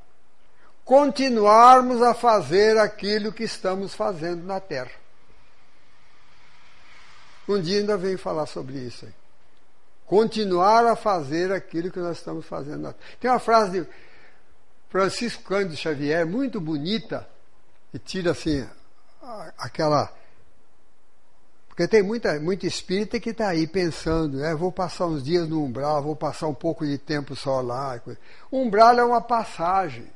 [0.87, 4.93] continuarmos a fazer aquilo que estamos fazendo na Terra.
[7.47, 9.13] Um dia ainda venho falar sobre isso aí.
[10.07, 13.11] Continuar a fazer aquilo que nós estamos fazendo na Terra.
[13.21, 14.08] Tem uma frase de
[14.89, 17.29] Francisco Cândido Xavier, muito bonita,
[17.93, 18.67] e tira assim
[19.59, 20.13] aquela.
[21.69, 24.55] Porque tem muita, muita espírita que está aí pensando, né?
[24.55, 28.01] vou passar uns dias no umbral, vou passar um pouco de tempo só lá.
[28.51, 30.07] Umbral é uma passagem.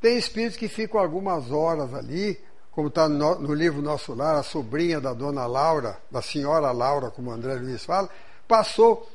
[0.00, 2.40] Tem espíritos que ficam algumas horas ali,
[2.70, 7.10] como está no, no, livro Nosso Lar, a sobrinha da dona Laura, da senhora Laura,
[7.10, 8.08] como André Luiz fala,
[8.46, 9.06] passou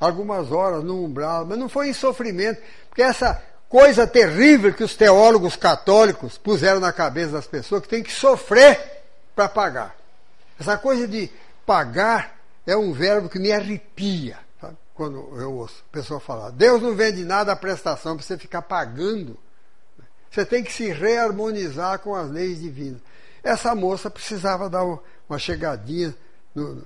[0.00, 3.42] algumas horas no umbral, mas não foi em sofrimento, porque essa
[3.72, 9.02] coisa terrível que os teólogos católicos puseram na cabeça das pessoas, que tem que sofrer
[9.34, 9.96] para pagar.
[10.60, 11.30] Essa coisa de
[11.64, 14.76] pagar é um verbo que me arrepia, sabe?
[14.94, 16.50] quando eu ouço a pessoa falar.
[16.50, 19.38] Deus não vende nada a prestação para você ficar pagando
[20.32, 23.02] você tem que se reharmonizar com as leis divinas.
[23.42, 24.82] Essa moça precisava dar
[25.28, 26.14] uma chegadinha,
[26.54, 26.82] no,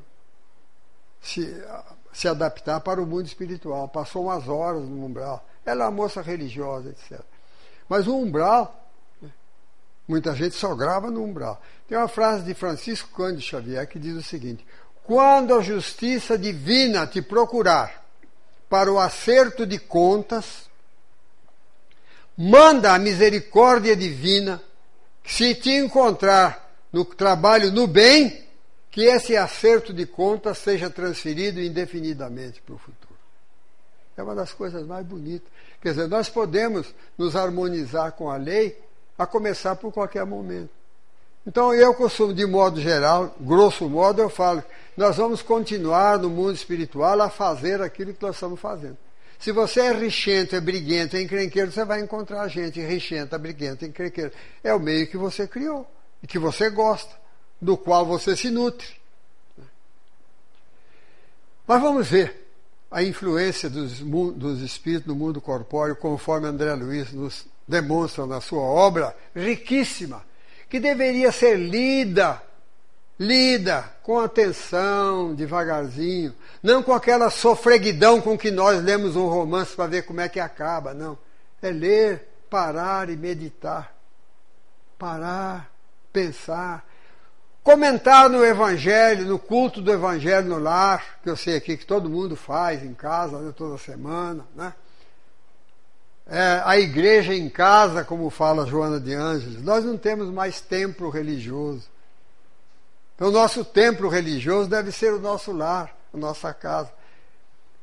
[1.21, 1.65] se,
[2.13, 3.87] se adaptar para o mundo espiritual.
[3.89, 5.47] Passou umas horas no umbral.
[5.67, 7.21] Ela é uma moça religiosa, etc.
[7.89, 8.89] Mas o umbral,
[10.07, 11.61] muita gente só grava no umbral.
[11.89, 14.65] Tem uma frase de Francisco Cândido Xavier que diz o seguinte:
[15.03, 18.05] Quando a justiça divina te procurar
[18.69, 20.71] para o acerto de contas,
[22.37, 24.63] manda a misericórdia divina
[25.23, 28.47] que se te encontrar no trabalho no bem,
[28.91, 33.06] que esse acerto de contas seja transferido indefinidamente para o futuro.
[34.17, 35.49] É uma das coisas mais bonitas.
[35.81, 38.81] Quer dizer, nós podemos nos harmonizar com a lei,
[39.19, 40.71] a começar por qualquer momento.
[41.47, 44.65] Então, eu costumo, de modo geral, grosso modo, eu falo,
[44.97, 48.97] nós vamos continuar no mundo espiritual a fazer aquilo que nós estamos fazendo.
[49.39, 54.33] Se você é richento, é briguento, é encrenqueiro, você vai encontrar gente richenta, briguenta, encrenqueiro.
[54.65, 55.87] É o meio que você criou
[56.23, 57.15] e que você gosta,
[57.61, 58.89] do qual você se nutre.
[61.67, 62.46] Mas vamos ver
[62.91, 68.63] a influência dos, dos espíritos no mundo corpóreo, conforme André Luiz nos demonstra na sua
[68.63, 70.25] obra riquíssima
[70.69, 72.43] que deveria ser lida,
[73.19, 79.87] lida com atenção, devagarzinho, não com aquela sofreguidão com que nós lemos um romance para
[79.87, 81.19] ver como é que acaba, não.
[81.63, 83.95] É ler, parar e meditar.
[84.99, 85.71] Parar,
[86.13, 86.86] pensar.
[87.67, 92.09] Comentar no Evangelho, no culto do Evangelho no lar, que eu sei aqui que todo
[92.09, 94.73] mundo faz em casa, né, toda semana, né?
[96.29, 101.11] é, a igreja em casa, como fala Joana de Ângeles, nós não temos mais templo
[101.11, 101.89] religioso.
[103.17, 106.93] Então, nosso templo religioso deve ser o nosso lar, a nossa casa.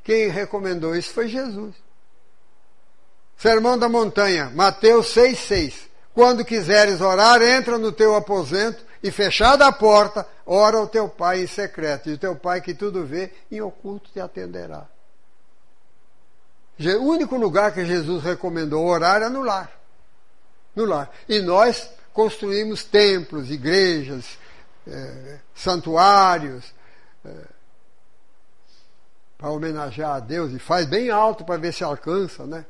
[0.02, 1.76] Quem recomendou isso foi Jesus.
[3.36, 5.74] Sermão da Montanha, Mateus 6,6.
[6.14, 11.42] Quando quiseres orar, entra no teu aposento e, fechada a porta, ora ao teu pai
[11.42, 12.10] em secreto.
[12.10, 14.88] E o teu pai que tudo vê, em oculto te atenderá.
[16.80, 19.70] O único lugar que Jesus recomendou orar era no lar.
[20.74, 21.12] No lar.
[21.28, 24.40] E nós construímos templos, igrejas,
[24.88, 26.74] é, santuários,
[27.26, 27.46] é,
[29.38, 32.66] para homenagear a Deus, e faz bem alto para ver se alcança, né?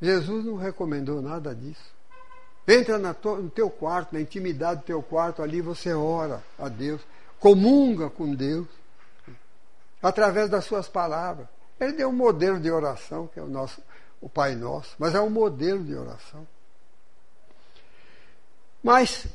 [0.00, 1.99] Jesus não recomendou nada disso.
[2.70, 7.00] Entra no teu quarto, na intimidade do teu quarto, ali você ora a Deus,
[7.38, 8.68] comunga com Deus,
[10.02, 11.48] através das suas palavras.
[11.80, 13.82] Ele deu um modelo de oração, que é o nosso
[14.20, 16.46] o Pai Nosso, mas é um modelo de oração.
[18.82, 19.26] Mas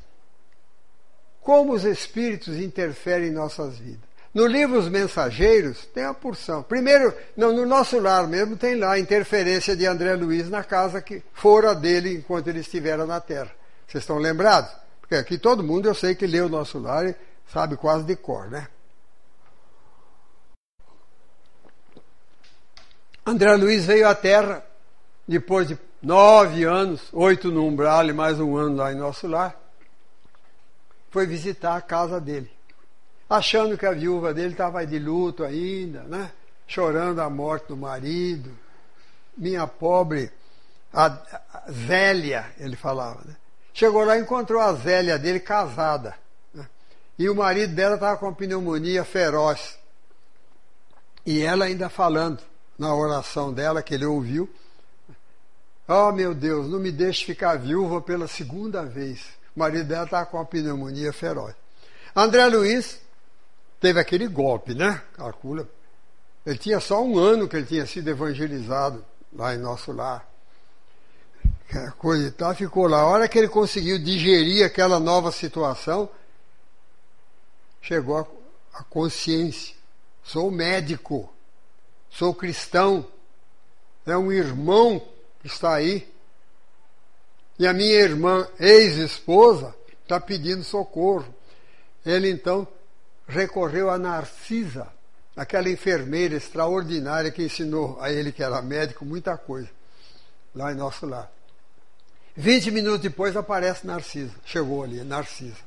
[1.42, 4.15] como os espíritos interferem em nossas vidas?
[4.36, 6.62] No livro Os Mensageiros tem a porção.
[6.62, 11.02] Primeiro, não, no nosso lar mesmo tem lá a interferência de André Luiz na casa
[11.02, 13.50] que fora dele enquanto ele estivera na Terra.
[13.88, 14.70] Vocês estão lembrados?
[15.00, 17.16] Porque aqui todo mundo eu sei que lê o nosso lar e
[17.48, 18.68] sabe quase de cor, né?
[23.26, 24.66] André Luiz veio à Terra
[25.26, 29.56] depois de nove anos, oito no umbral e mais um ano lá em nosso lar.
[31.10, 32.52] Foi visitar a casa dele,
[33.36, 36.32] achando que a viúva dele estava de luto ainda, né?
[36.68, 38.52] chorando a morte do marido.
[39.38, 40.32] Minha pobre
[40.94, 43.22] a, a Zélia, ele falava.
[43.26, 43.36] Né?
[43.74, 46.16] Chegou lá e encontrou a Zélia dele casada.
[46.54, 46.68] Né?
[47.20, 49.78] E o marido dela estava com pneumonia feroz.
[51.26, 52.42] E ela ainda falando
[52.78, 54.50] na oração dela, que ele ouviu.
[55.88, 59.22] Oh, meu Deus, não me deixe ficar viúva pela segunda vez.
[59.56, 61.56] O marido dela está com uma pneumonia feroz.
[62.16, 63.00] André Luiz
[63.80, 65.02] teve aquele golpe, né?
[65.14, 65.68] Calcula.
[66.46, 70.28] Ele tinha só um ano que ele tinha sido evangelizado lá em nosso lar.
[71.98, 73.00] Coisa e tal, ficou lá.
[73.00, 76.10] A hora que ele conseguiu digerir aquela nova situação,
[77.82, 79.76] chegou a, a consciência.
[80.24, 81.32] Sou médico
[82.16, 83.06] sou cristão,
[84.06, 85.06] é um irmão
[85.42, 86.08] que está aí.
[87.60, 91.34] E a minha irmã, ex-esposa, está pedindo socorro.
[92.06, 92.68] Ele então
[93.28, 94.88] recorreu a Narcisa,
[95.36, 99.70] aquela enfermeira extraordinária que ensinou a ele, que era médico, muita coisa,
[100.54, 101.32] lá em nosso lar.
[102.36, 105.64] Vinte minutos depois aparece Narcisa, chegou ali, Narcisa.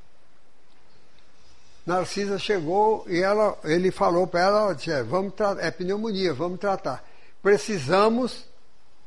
[1.87, 7.03] Narcisa chegou e ela, ele falou para ela, disse, é, vamos é pneumonia, vamos tratar.
[7.43, 8.45] Precisamos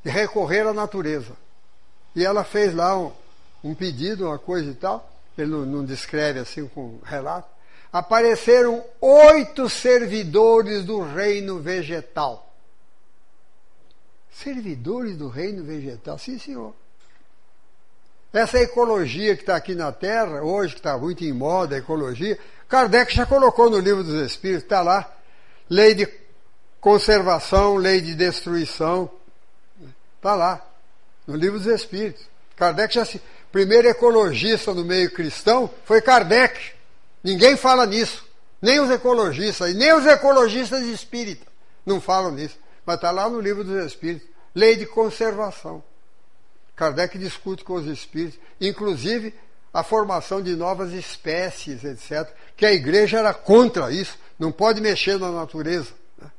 [0.04, 1.34] recorrer à natureza.
[2.16, 3.12] E ela fez lá um,
[3.64, 7.51] um pedido, uma coisa e tal, ele não, não descreve assim com relato.
[7.92, 12.54] Apareceram oito servidores do reino vegetal.
[14.32, 16.74] Servidores do reino vegetal, sim senhor.
[18.34, 22.40] Essa ecologia que está aqui na Terra, hoje que está muito em moda a ecologia,
[22.70, 25.14] Kardec já colocou no livro dos Espíritos, está lá,
[25.70, 26.08] lei de
[26.80, 29.12] conservação, lei de destruição,
[30.16, 30.66] está lá,
[31.28, 32.26] no livro dos Espíritos.
[32.56, 33.22] Kardec já se.
[33.52, 36.74] Primeiro ecologista no meio cristão foi Kardec.
[37.24, 38.26] Ninguém fala nisso.
[38.62, 41.48] Nem os ecologistas, e nem os ecologistas espíritas
[41.86, 42.58] não falam nisso.
[42.86, 44.28] Mas está lá no livro dos Espíritos.
[44.54, 45.84] Lei de conservação.
[46.76, 49.34] Kardec discute com os espíritos, inclusive
[49.74, 52.28] a formação de novas espécies, etc.
[52.58, 55.92] Que a igreja era contra isso, não pode mexer na natureza.
[56.18, 56.30] Né?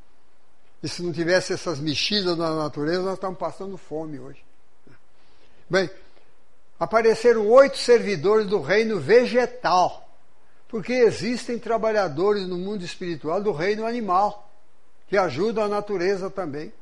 [0.82, 4.44] E se não tivesse essas mexidas na natureza, nós estamos passando fome hoje.
[4.86, 4.96] Né?
[5.70, 5.90] Bem,
[6.78, 10.11] apareceram oito servidores do reino vegetal,
[10.72, 14.50] porque existem trabalhadores no mundo espiritual do reino animal,
[15.06, 16.72] que ajudam a natureza também.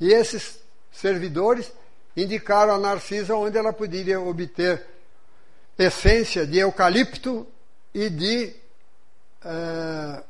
[0.00, 0.58] E esses
[0.90, 1.70] servidores
[2.16, 4.82] indicaram a Narcisa onde ela poderia obter
[5.78, 7.46] essência de eucalipto
[7.92, 8.56] e de
[9.44, 10.22] é,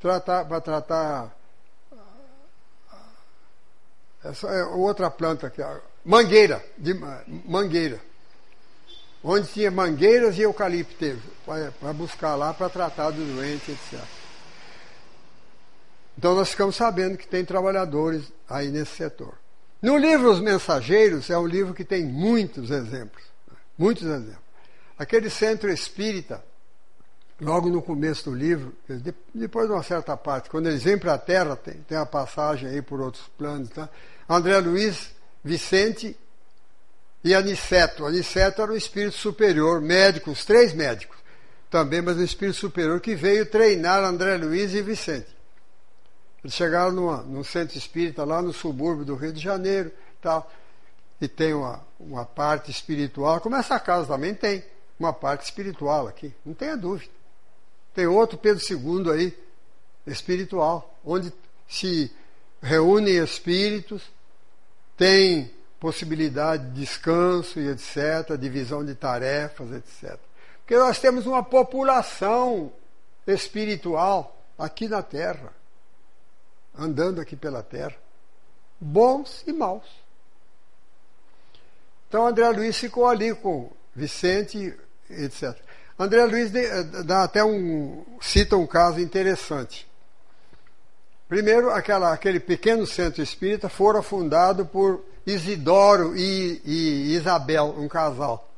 [0.00, 1.36] tratar, para tratar
[4.22, 5.60] essa é outra planta aqui,
[6.04, 6.94] mangueira, de
[7.44, 8.11] mangueira.
[9.24, 11.18] Onde tinha mangueiras e eucalipto,
[11.80, 14.00] para buscar lá para tratar do doente, etc.
[16.18, 19.34] Então nós ficamos sabendo que tem trabalhadores aí nesse setor.
[19.80, 23.22] No livro Os Mensageiros é um livro que tem muitos exemplos,
[23.76, 24.42] muitos exemplos.
[24.98, 26.44] Aquele centro espírita,
[27.40, 28.72] logo no começo do livro,
[29.34, 32.68] depois de uma certa parte, quando eles vêm para a Terra, tem, tem a passagem
[32.68, 33.88] aí por outros planos, tá?
[34.28, 35.10] André Luiz,
[35.42, 36.16] Vicente
[37.24, 38.06] e Aniceto.
[38.06, 41.18] Aniceto era o espírito superior, médico, os três médicos
[41.70, 45.34] também, mas o espírito superior que veio treinar André Luiz e Vicente.
[46.44, 50.50] Eles chegaram numa, num centro espírita lá no subúrbio do Rio de Janeiro tal,
[51.20, 54.64] e tem uma, uma parte espiritual, como essa casa também tem
[54.98, 57.10] uma parte espiritual aqui, não tenha dúvida.
[57.94, 59.38] Tem outro Pedro II aí,
[60.06, 61.32] espiritual, onde
[61.68, 62.10] se
[62.60, 64.02] reúnem espíritos,
[64.96, 65.50] tem
[65.82, 70.16] possibilidade de descanso e etc., divisão de tarefas, etc.
[70.60, 72.72] Porque nós temos uma população
[73.26, 75.52] espiritual aqui na Terra,
[76.78, 77.96] andando aqui pela Terra,
[78.80, 79.82] bons e maus.
[82.08, 84.78] Então André Luiz ficou ali com Vicente,
[85.10, 85.58] etc.
[85.98, 86.52] André Luiz
[87.04, 89.90] dá até um, cita um caso interessante.
[91.28, 98.50] Primeiro, aquela, aquele pequeno centro espírita fora fundado por Isidoro e, e Isabel, um casal.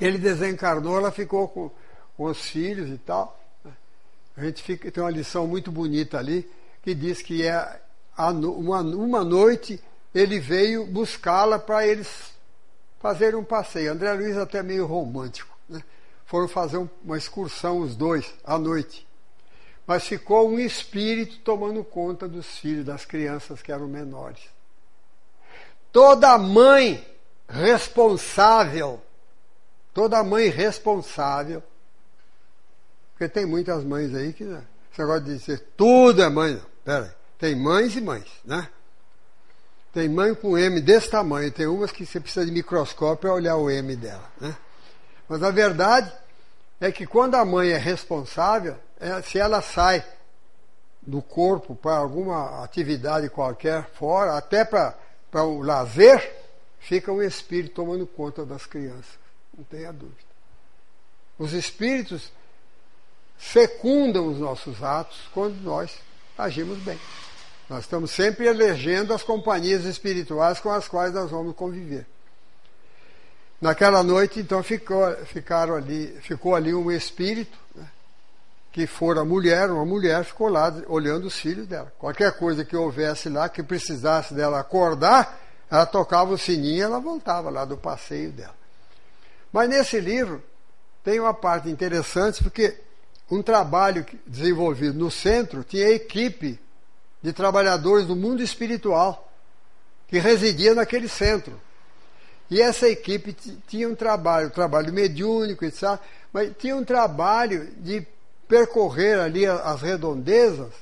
[0.00, 1.70] Ele desencarnou, ela ficou com,
[2.16, 3.38] com os filhos e tal.
[4.36, 6.48] A gente fica, tem uma lição muito bonita ali,
[6.82, 7.80] que diz que é
[8.18, 9.80] uma, uma noite
[10.14, 12.32] ele veio buscá-la para eles
[13.00, 13.92] fazerem um passeio.
[13.92, 15.56] André Luiz até meio romântico.
[15.68, 15.82] Né?
[16.26, 19.06] Foram fazer uma excursão os dois à noite
[19.86, 24.40] mas ficou um espírito tomando conta dos filhos, das crianças que eram menores.
[25.92, 27.06] Toda mãe
[27.48, 29.00] responsável,
[29.92, 31.62] toda mãe responsável,
[33.12, 36.72] porque tem muitas mães aí que né, você gosta de dizer tudo é mãe, não.
[36.84, 37.10] Pera aí.
[37.38, 38.68] Tem mães e mães, né?
[39.92, 43.56] Tem mãe com M desse tamanho, tem umas que você precisa de microscópio para olhar
[43.56, 44.56] o M dela, né?
[45.28, 46.10] Mas a verdade
[46.80, 50.04] é que quando a mãe é responsável, é, se ela sai
[51.02, 54.96] do corpo para alguma atividade qualquer fora, até para
[55.40, 56.34] o lazer,
[56.78, 59.18] fica o espírito tomando conta das crianças.
[59.56, 60.32] Não tenha dúvida.
[61.38, 62.30] Os espíritos
[63.36, 65.98] fecundam os nossos atos quando nós
[66.36, 66.98] agimos bem.
[67.68, 72.06] Nós estamos sempre elegendo as companhias espirituais com as quais nós vamos conviver.
[73.60, 77.56] Naquela noite, então, ficou, ficaram ali, ficou ali um espírito
[78.72, 81.92] que fora mulher, uma mulher ficou lá olhando os filhos dela.
[81.98, 85.38] Qualquer coisa que houvesse lá que precisasse dela acordar,
[85.70, 88.54] ela tocava o sininho e ela voltava lá do passeio dela.
[89.52, 90.42] Mas nesse livro
[91.04, 92.74] tem uma parte interessante, porque
[93.30, 96.58] um trabalho desenvolvido no centro tinha equipe
[97.22, 99.30] de trabalhadores do mundo espiritual
[100.08, 101.60] que residia naquele centro.
[102.50, 103.34] E essa equipe
[103.66, 105.98] tinha um trabalho, um trabalho mediúnico, etc.,
[106.32, 108.06] mas tinha um trabalho de
[108.52, 110.74] percorrer ali as redondezas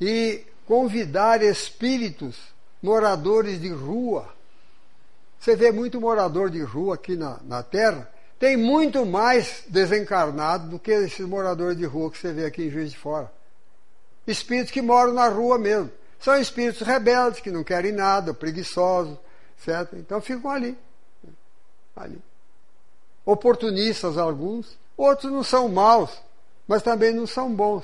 [0.00, 2.38] e convidar espíritos
[2.80, 4.28] moradores de rua.
[5.36, 8.08] Você vê muito morador de rua aqui na, na Terra,
[8.38, 12.70] tem muito mais desencarnado do que esses moradores de rua que você vê aqui em
[12.70, 13.32] Juiz de Fora.
[14.24, 15.90] Espíritos que moram na rua mesmo.
[16.20, 19.18] São espíritos rebeldes, que não querem nada, preguiçosos,
[19.64, 19.96] certo?
[19.96, 20.78] Então ficam ali.
[21.96, 22.22] ali.
[23.26, 26.16] Oportunistas alguns, outros não são maus,
[26.70, 27.82] mas também não são bons.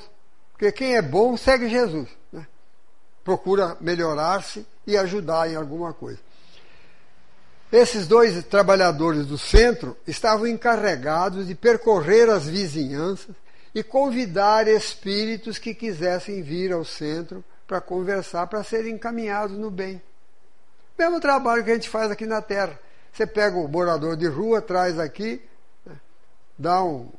[0.52, 2.08] Porque quem é bom segue Jesus.
[2.32, 2.46] Né?
[3.24, 6.20] Procura melhorar-se e ajudar em alguma coisa.
[7.72, 13.34] Esses dois trabalhadores do centro estavam encarregados de percorrer as vizinhanças
[13.74, 20.00] e convidar espíritos que quisessem vir ao centro para conversar, para serem encaminhados no bem.
[20.96, 22.78] Mesmo trabalho que a gente faz aqui na Terra.
[23.12, 25.42] Você pega o morador de rua, traz aqui,
[25.84, 25.96] né?
[26.56, 27.10] dá um,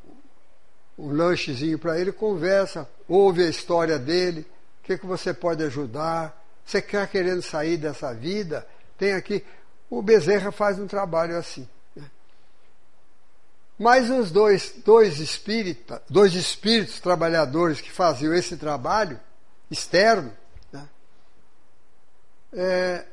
[0.98, 4.42] um lanchezinho para ele, conversa, ouve a história dele,
[4.82, 6.46] o que, que você pode ajudar.
[6.66, 8.68] Você quer querendo sair dessa vida?
[8.98, 9.46] Tem aqui.
[9.90, 11.68] O Bezerra faz um trabalho assim.
[11.96, 12.10] Né?
[13.78, 19.20] Mas os dois, dois, espírita, dois espíritos trabalhadores que faziam esse trabalho
[19.70, 20.34] externo,
[20.74, 20.90] né?
[22.54, 23.06] é,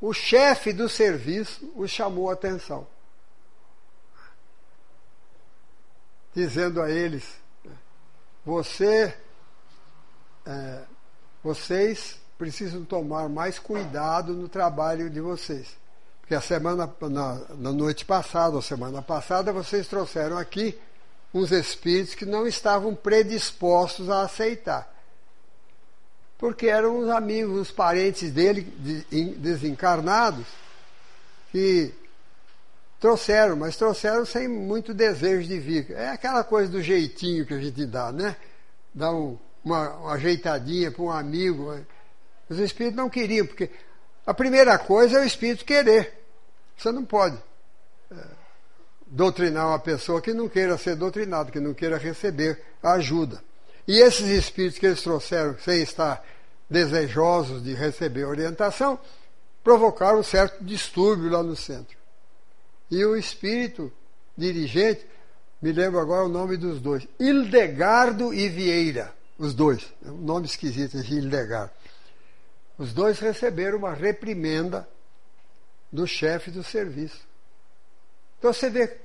[0.00, 2.86] o chefe do serviço os chamou a atenção.
[6.36, 7.24] Dizendo a eles:
[8.44, 9.16] você,
[10.44, 10.82] é,
[11.42, 15.66] vocês precisam tomar mais cuidado no trabalho de vocês.
[16.20, 20.78] Porque a semana, na, na noite passada, ou semana passada, vocês trouxeram aqui
[21.32, 24.94] uns espíritos que não estavam predispostos a aceitar.
[26.36, 28.60] Porque eram os amigos, os parentes dele,
[29.38, 30.44] desencarnados,
[31.50, 31.94] que
[33.00, 35.90] trouxeram, mas trouxeram sem muito desejo de vir.
[35.90, 38.36] É aquela coisa do jeitinho que a gente dá, né?
[38.94, 41.78] Dá um, uma, uma ajeitadinha para um amigo.
[42.48, 43.70] Os espíritos não queriam, porque
[44.26, 46.24] a primeira coisa é o espírito querer.
[46.76, 47.36] Você não pode
[48.10, 48.16] é,
[49.06, 53.42] doutrinar uma pessoa que não queira ser doutrinado, que não queira receber ajuda.
[53.86, 56.24] E esses espíritos que eles trouxeram, sem estar
[56.68, 58.98] desejosos de receber orientação,
[59.62, 61.96] provocaram um certo distúrbio lá no centro.
[62.90, 63.92] E o espírito
[64.36, 65.06] dirigente,
[65.60, 70.46] me lembro agora o nome dos dois, Hildegardo e Vieira, os dois, é um nome
[70.46, 71.72] esquisito, Hildegardo.
[72.78, 74.86] Os dois receberam uma reprimenda
[75.90, 77.20] do chefe do serviço.
[78.38, 78.96] Então você vê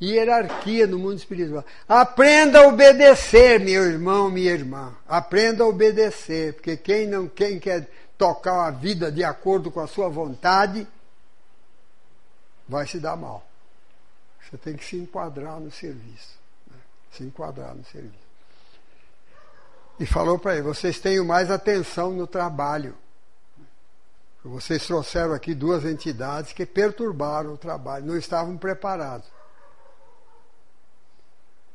[0.00, 1.64] hierarquia no mundo espiritual.
[1.86, 4.96] Aprenda a obedecer, meu irmão, minha irmã.
[5.06, 9.86] Aprenda a obedecer, porque quem não quem quer tocar a vida de acordo com a
[9.86, 10.86] sua vontade
[12.68, 13.46] vai se dar mal.
[14.42, 16.38] Você tem que se enquadrar no serviço.
[16.70, 16.76] Né?
[17.12, 18.28] Se enquadrar no serviço.
[19.98, 22.94] E falou para ele: vocês tenham mais atenção no trabalho.
[24.44, 29.26] Vocês trouxeram aqui duas entidades que perturbaram o trabalho, não estavam preparados.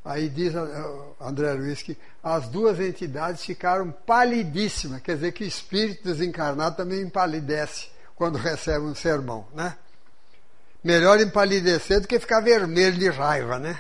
[0.04, 0.54] Aí diz
[1.20, 7.02] André Luiz que as duas entidades ficaram palidíssimas, quer dizer que o espírito desencarnado também
[7.02, 9.78] empalidece quando recebe um sermão, né?
[10.84, 13.80] Melhor empalidecer do que ficar vermelho de raiva, né?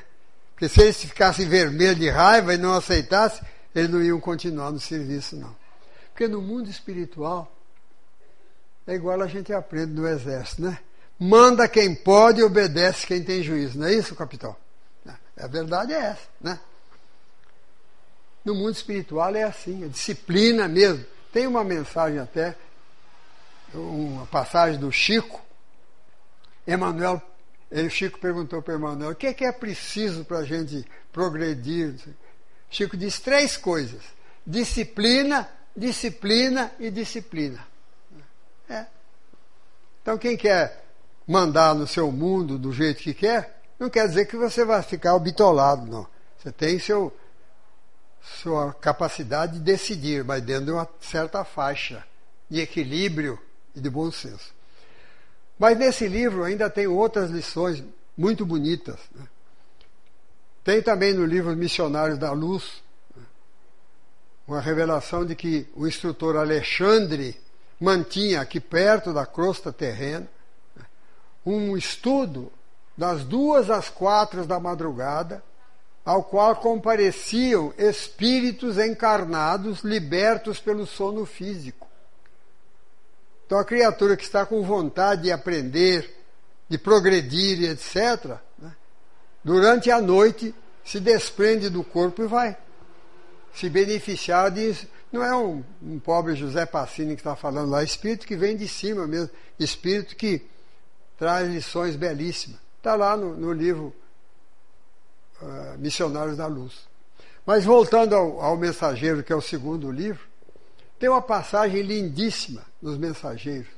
[0.54, 3.45] Porque se eles ficassem vermelho de raiva e não aceitassem,
[3.76, 5.56] eles não iam continuar no serviço, não.
[6.12, 7.51] Porque no mundo espiritual,
[8.88, 10.80] é igual a gente aprende no exército, né?
[11.20, 14.56] Manda quem pode e obedece quem tem juízo, não é isso, capitão?
[15.38, 16.60] A verdade é essa, né?
[18.45, 21.06] No mundo espiritual é assim, a disciplina mesmo.
[21.32, 22.56] Tem uma mensagem até,
[23.74, 25.41] uma passagem do Chico.
[26.68, 27.22] Emmanuel,
[27.72, 31.95] ele, Chico perguntou para Emmanuel, o que é, que é preciso para a gente progredir?
[32.70, 34.01] Chico disse três coisas:
[34.45, 37.66] disciplina, disciplina e disciplina.
[38.70, 38.86] É.
[40.01, 40.84] Então, quem quer
[41.28, 45.18] mandar no seu mundo do jeito que quer, não quer dizer que você vai ficar
[45.20, 46.07] bitolado, não.
[46.38, 47.16] Você tem seu,
[48.22, 52.03] sua capacidade de decidir, mas dentro de uma certa faixa
[52.49, 53.39] de equilíbrio
[53.76, 54.53] e de bom senso.
[55.64, 57.82] Mas nesse livro ainda tem outras lições
[58.18, 58.99] muito bonitas.
[59.16, 59.26] Né?
[60.61, 62.84] Tem também no livro Missionários da Luz
[63.16, 63.24] né?
[64.45, 67.39] uma revelação de que o instrutor Alexandre
[67.80, 70.28] mantinha aqui perto da crosta terrena
[71.45, 72.51] um estudo
[72.97, 75.41] das duas às quatro da madrugada,
[76.03, 81.88] ao qual compareciam espíritos encarnados libertos pelo sono físico.
[83.54, 86.12] Então a criatura que está com vontade de aprender,
[86.68, 88.76] de progredir e etc., né,
[89.43, 92.58] durante a noite se desprende do corpo e vai
[93.54, 94.88] se beneficiar disso.
[95.12, 98.68] Não é um, um pobre José Passini que está falando lá, espírito que vem de
[98.68, 99.30] cima mesmo,
[99.60, 100.41] espírito que
[101.16, 102.60] traz lições belíssimas.
[102.80, 103.93] Está lá no, no livro
[105.39, 106.88] uh, Missionários da Luz.
[107.45, 110.28] Mas voltando ao, ao Mensageiro, que é o segundo livro,
[110.97, 113.72] tem uma passagem lindíssima nos Mensageiros.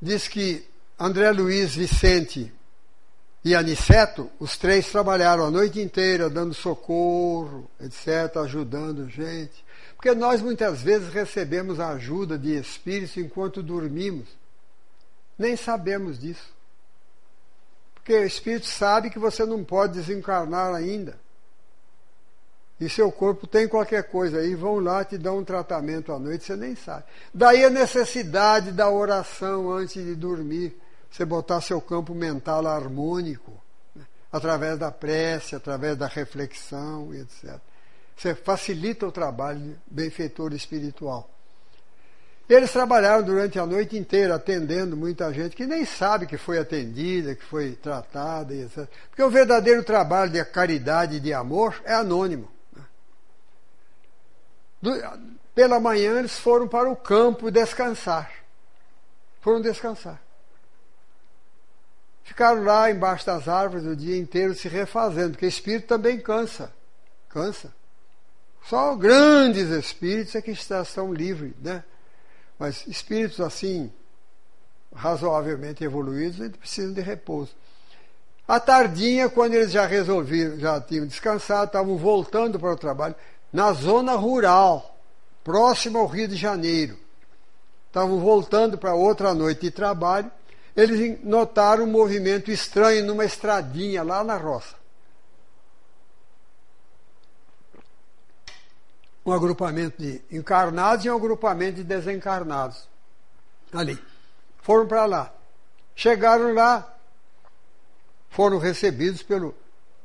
[0.00, 0.64] Diz que
[0.98, 2.52] André Luiz Vicente
[3.44, 9.64] e Aniceto, os três trabalharam a noite inteira dando socorro, etc., ajudando gente.
[9.96, 14.28] Porque nós muitas vezes recebemos a ajuda de espíritos enquanto dormimos.
[15.36, 16.54] Nem sabemos disso.
[17.94, 21.18] Porque o espírito sabe que você não pode desencarnar ainda.
[22.80, 26.44] E seu corpo tem qualquer coisa aí, vão lá te dar um tratamento à noite,
[26.44, 27.04] você nem sabe.
[27.32, 30.76] Daí a necessidade da oração antes de dormir.
[31.10, 33.52] você botar seu campo mental harmônico,
[33.94, 34.04] né?
[34.32, 37.60] através da prece, através da reflexão, etc.
[38.16, 41.30] Você facilita o trabalho de benfeitor espiritual.
[42.48, 47.34] Eles trabalharam durante a noite inteira atendendo muita gente que nem sabe que foi atendida,
[47.34, 48.86] que foi tratada, etc.
[49.08, 52.53] Porque o verdadeiro trabalho de caridade e de amor é anônimo.
[55.54, 58.30] Pela manhã eles foram para o campo descansar.
[59.40, 60.20] Foram descansar.
[62.24, 66.72] Ficaram lá embaixo das árvores o dia inteiro se refazendo, porque espírito também cansa.
[67.28, 67.72] Cansa.
[68.66, 71.84] Só grandes espíritos é que estão livres, né?
[72.58, 73.92] Mas espíritos assim,
[74.94, 77.52] razoavelmente evoluídos, eles precisam de repouso.
[78.48, 83.14] À tardinha, quando eles já resolviram, já tinham descansado, estavam voltando para o trabalho,
[83.54, 84.98] na zona rural,
[85.44, 86.98] próximo ao Rio de Janeiro.
[87.86, 90.28] Estavam voltando para outra noite de trabalho,
[90.76, 94.74] eles notaram um movimento estranho numa estradinha lá na roça.
[99.26, 102.86] um agrupamento de encarnados e um agrupamento de desencarnados.
[103.72, 103.98] Ali.
[104.60, 105.32] Foram para lá.
[105.96, 106.94] Chegaram lá,
[108.28, 109.54] foram recebidos pelo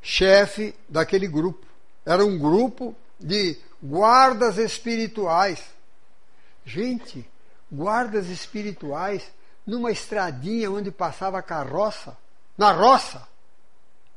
[0.01, 1.67] chefe daquele grupo.
[2.05, 5.63] Era um grupo de guardas espirituais.
[6.65, 7.29] Gente,
[7.71, 9.31] guardas espirituais
[9.65, 12.17] numa estradinha onde passava carroça,
[12.57, 13.27] na roça.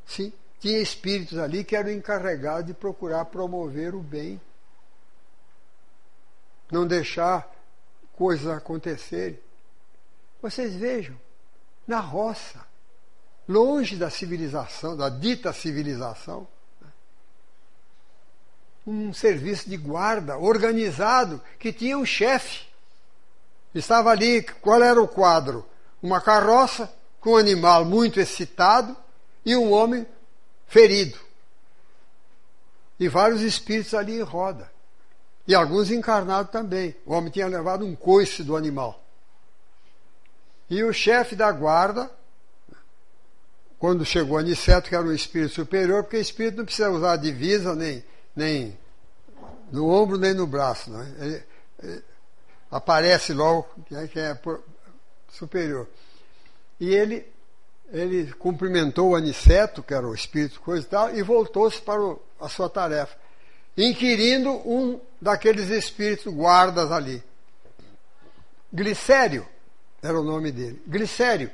[0.06, 4.40] Sim, tinha espíritos ali que eram encarregados de procurar promover o bem
[6.72, 7.54] não deixar
[8.14, 9.38] coisas acontecerem.
[10.40, 11.14] Vocês vejam,
[11.86, 12.64] na roça,
[13.46, 16.48] longe da civilização, da dita civilização,
[18.86, 22.66] um serviço de guarda organizado que tinha um chefe.
[23.74, 25.66] Estava ali, qual era o quadro?
[26.02, 28.96] Uma carroça com um animal muito excitado
[29.44, 30.06] e um homem
[30.66, 31.18] ferido.
[32.98, 34.70] E vários espíritos ali em roda.
[35.46, 36.94] E alguns encarnados também.
[37.06, 39.02] O homem tinha levado um coice do animal.
[40.68, 42.10] E o chefe da guarda,
[43.78, 48.04] quando chegou Aniceto, que era um espírito superior, porque espírito não precisa usar divisa nem,
[48.34, 48.78] nem
[49.70, 50.90] no ombro nem no braço.
[50.90, 51.14] Né?
[51.18, 51.42] Ele,
[51.82, 52.04] ele
[52.70, 54.40] aparece logo quem é, é
[55.30, 55.88] superior.
[56.78, 57.26] E ele,
[57.90, 62.20] ele cumprimentou o Aniceto, que era o espírito coisa e tal, e voltou-se para o,
[62.40, 63.16] a sua tarefa
[63.76, 67.22] inquirindo um daqueles espíritos guardas ali.
[68.72, 69.46] Glicério
[70.02, 70.82] era o nome dele.
[70.86, 71.50] Glicério,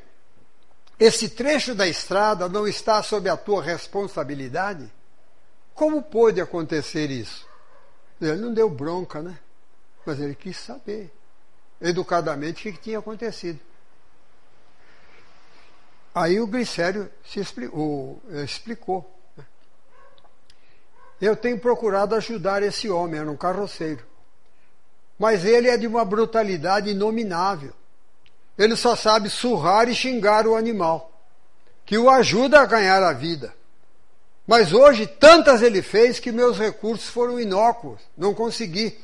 [0.99, 4.91] esse trecho da estrada não está sob a tua responsabilidade?
[5.79, 7.47] Como pôde acontecer isso?
[8.21, 9.39] Ele não deu bronca, né?
[10.05, 11.09] Mas ele quis saber,
[11.81, 13.61] educadamente, o que tinha acontecido.
[16.13, 19.09] Aí o Glicério se explicou, explicou
[21.21, 24.05] eu tenho procurado ajudar esse homem, era um carroceiro.
[25.17, 27.73] Mas ele é de uma brutalidade inominável.
[28.57, 31.13] Ele só sabe surrar e xingar o animal,
[31.87, 33.55] que o ajuda a ganhar a vida.
[34.49, 38.99] Mas hoje, tantas ele fez que meus recursos foram inócuos, não consegui.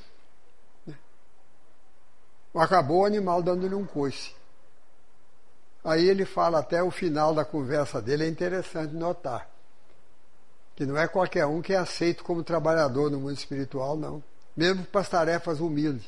[2.53, 4.35] Acabou o animal dando-lhe um coice.
[5.85, 9.55] Aí ele fala até o final da conversa dele, é interessante notar
[10.75, 14.23] que não é qualquer um que é aceito como trabalhador no mundo espiritual, não.
[14.57, 16.07] Mesmo para as tarefas humildes.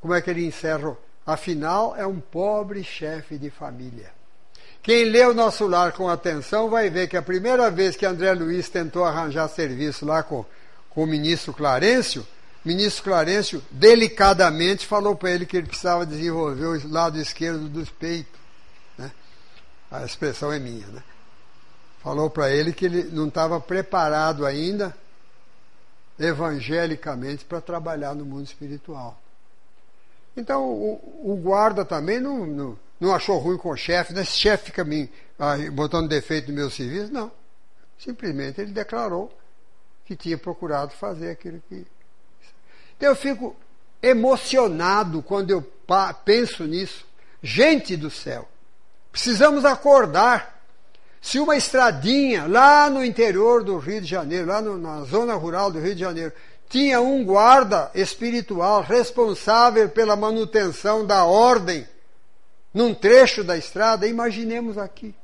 [0.00, 0.96] Como é que ele encerra?
[1.24, 4.12] Afinal, é um pobre chefe de família.
[4.86, 8.32] Quem lê o nosso lar com atenção vai ver que a primeira vez que André
[8.34, 10.46] Luiz tentou arranjar serviço lá com,
[10.90, 12.22] com o ministro Clarencio,
[12.64, 17.90] o ministro Clarencio delicadamente falou para ele que ele precisava desenvolver o lado esquerdo dos
[17.90, 18.38] peitos.
[18.96, 19.10] Né?
[19.90, 21.02] A expressão é minha, né?
[22.00, 24.96] falou para ele que ele não estava preparado ainda
[26.16, 29.20] evangelicamente para trabalhar no mundo espiritual.
[30.36, 34.22] Então o, o guarda também não, não, não, achou ruim com o chefe, né?
[34.22, 37.30] esse chefe fica me ah, botando defeito no meu serviço, não.
[37.98, 39.30] Simplesmente ele declarou
[40.04, 41.86] que tinha procurado fazer aquilo que.
[42.96, 43.54] Então eu fico
[44.02, 45.62] emocionado quando eu
[46.24, 47.04] penso nisso.
[47.42, 48.48] Gente do céu,
[49.12, 50.56] precisamos acordar.
[51.20, 55.72] Se uma estradinha lá no interior do Rio de Janeiro, lá no, na zona rural
[55.72, 56.32] do Rio de Janeiro,
[56.68, 61.86] tinha um guarda espiritual responsável pela manutenção da ordem
[62.72, 65.14] num trecho da estrada, imaginemos aqui.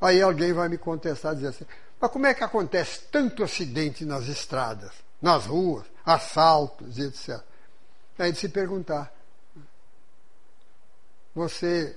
[0.00, 1.66] Aí alguém vai me contestar e dizer assim:
[2.00, 7.40] mas como é que acontece tanto acidente nas estradas, nas ruas, assaltos, etc.
[8.18, 9.12] Aí de se perguntar:
[11.34, 11.96] você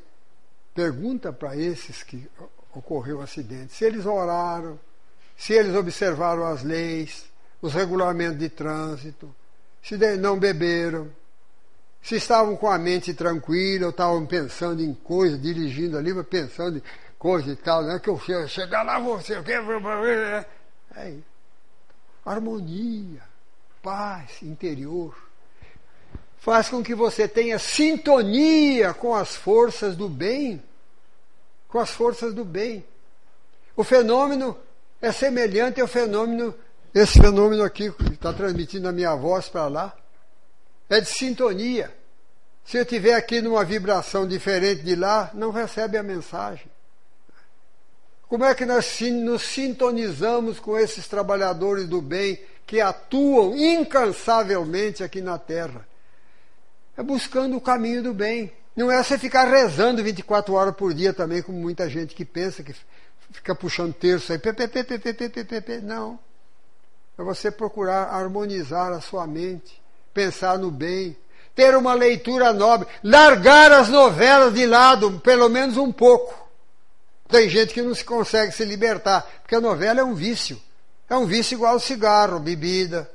[0.73, 2.29] pergunta para esses que
[2.73, 4.79] ocorreu o acidente se eles oraram,
[5.37, 7.25] se eles observaram as leis,
[7.61, 9.33] os regulamentos de trânsito,
[9.81, 11.09] se não beberam,
[12.01, 16.83] se estavam com a mente tranquila, ou estavam pensando em coisas, dirigindo ali, pensando em
[17.17, 19.51] coisa e tal, não é que eu chegar lá, você, o que?
[19.51, 21.15] É
[22.25, 23.21] harmonia,
[23.81, 25.15] paz interior.
[26.39, 30.63] Faz com que você tenha sintonia com as forças do bem.
[31.67, 32.85] Com as forças do bem.
[33.75, 34.57] O fenômeno
[35.01, 36.53] é semelhante ao fenômeno,
[36.93, 39.95] esse fenômeno aqui, que está transmitindo a minha voz para lá,
[40.89, 41.93] é de sintonia.
[42.65, 46.67] Se eu estiver aqui numa vibração diferente de lá, não recebe a mensagem.
[48.27, 55.19] Como é que nós nos sintonizamos com esses trabalhadores do bem que atuam incansavelmente aqui
[55.19, 55.87] na Terra?
[56.95, 58.53] É buscando o caminho do bem.
[58.75, 62.63] Não é você ficar rezando 24 horas por dia também, como muita gente que pensa
[62.63, 62.75] que
[63.31, 64.39] fica puxando terço aí.
[65.81, 66.19] Não.
[67.17, 69.81] É você procurar harmonizar a sua mente,
[70.13, 71.15] pensar no bem,
[71.55, 76.47] ter uma leitura nobre, largar as novelas de lado, pelo menos um pouco.
[77.27, 80.59] Tem gente que não se consegue se libertar, porque a novela é um vício.
[81.09, 83.09] É um vício igual ao cigarro, bebida,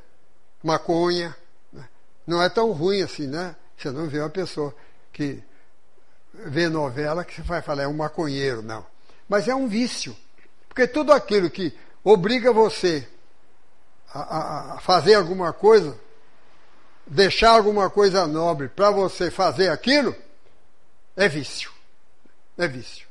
[0.62, 1.34] maconha.
[1.72, 1.84] Né?
[2.26, 3.56] Não é tão ruim assim, né?
[3.76, 4.74] Você não vê uma pessoa
[5.12, 5.42] que
[6.32, 8.84] vê novela que você vai falar é um maconheiro, não.
[9.28, 10.16] Mas é um vício.
[10.68, 11.72] Porque tudo aquilo que
[12.02, 13.06] obriga você
[14.12, 15.98] a, a fazer alguma coisa,
[17.06, 20.14] deixar alguma coisa nobre para você fazer aquilo,
[21.16, 21.72] é vício.
[22.56, 23.06] É vício.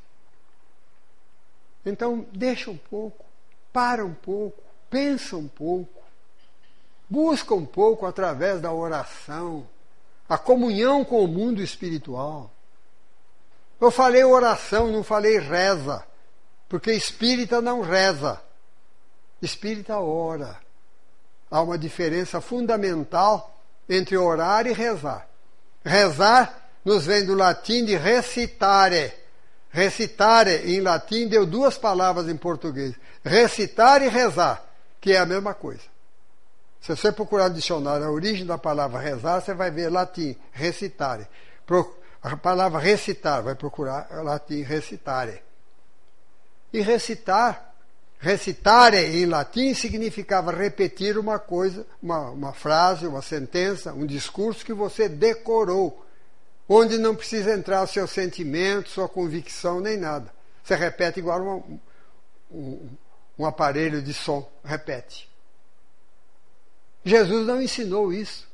[1.84, 3.24] Então, deixa um pouco,
[3.72, 6.02] para um pouco, pensa um pouco,
[7.08, 9.68] busca um pouco através da oração,
[10.28, 12.50] a comunhão com o mundo espiritual.
[13.78, 16.06] Eu falei oração, não falei reza,
[16.68, 18.40] porque espírita não reza,
[19.42, 20.58] espírita ora.
[21.50, 23.53] Há uma diferença fundamental
[23.88, 25.26] entre orar e rezar.
[25.84, 26.54] Rezar
[26.84, 29.12] nos vem do latim de recitare.
[29.70, 34.62] Recitare em latim deu duas palavras em português: recitar e rezar,
[35.00, 35.82] que é a mesma coisa.
[36.80, 41.26] Se você procurar no dicionário a origem da palavra rezar, você vai ver latim, recitare.
[42.22, 45.42] A palavra recitar, vai procurar latim, recitare.
[46.72, 47.73] E recitar,
[48.24, 54.72] recitare em latim significava repetir uma coisa, uma, uma frase, uma sentença, um discurso que
[54.72, 56.02] você decorou,
[56.66, 60.32] onde não precisa entrar seu sentimento, sua convicção, nem nada.
[60.62, 61.78] Você repete igual uma,
[62.50, 62.88] um,
[63.40, 65.28] um aparelho de som, repete.
[67.04, 68.48] Jesus não ensinou isso.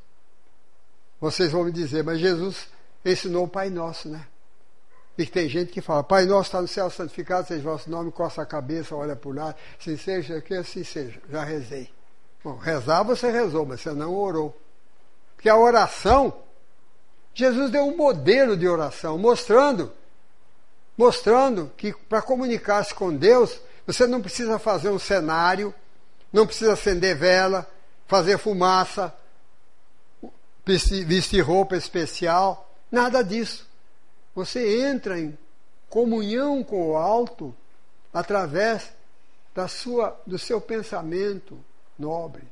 [1.21, 2.67] Vocês vão me dizer, mas Jesus
[3.05, 4.27] ensinou o Pai Nosso, né?
[5.21, 8.11] E tem gente que fala, Pai Nosso está no céu, santificado seja o vosso nome,
[8.11, 11.21] coça a cabeça, olha o lado, assim seja, que assim seja.
[11.29, 11.91] Já rezei.
[12.43, 14.59] Bom, rezar você rezou, mas você não orou.
[15.37, 16.33] Porque a oração,
[17.35, 19.93] Jesus deu um modelo de oração, mostrando,
[20.97, 25.75] mostrando que para comunicar-se com Deus, você não precisa fazer um cenário,
[26.33, 27.71] não precisa acender vela,
[28.07, 29.15] fazer fumaça,
[30.65, 33.69] vestir roupa especial, nada disso.
[34.41, 35.37] Você entra em
[35.91, 37.55] comunhão com o alto
[38.11, 38.91] através
[39.55, 41.59] da sua, do seu pensamento
[41.99, 42.45] nobre.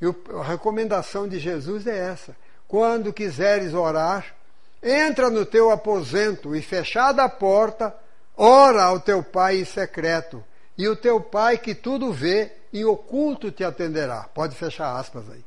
[0.00, 2.34] E a recomendação de Jesus é essa:
[2.66, 4.34] quando quiseres orar,
[4.82, 7.94] entra no teu aposento e fechada a porta,
[8.34, 10.42] ora ao teu pai em secreto,
[10.78, 14.22] e o teu pai que tudo vê em oculto te atenderá.
[14.32, 15.44] Pode fechar aspas aí.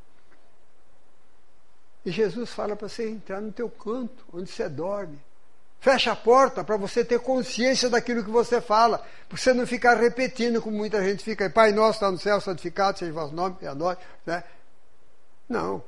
[2.06, 5.20] E Jesus fala para você entrar no teu canto, onde você dorme.
[5.84, 9.96] Fecha a porta para você ter consciência daquilo que você fala, para você não ficar
[9.96, 13.58] repetindo, como muita gente fica, Pai nosso está no céu, santificado seja o vosso nome,
[13.62, 13.98] é nós.
[14.26, 14.42] Né?
[15.50, 15.84] Não.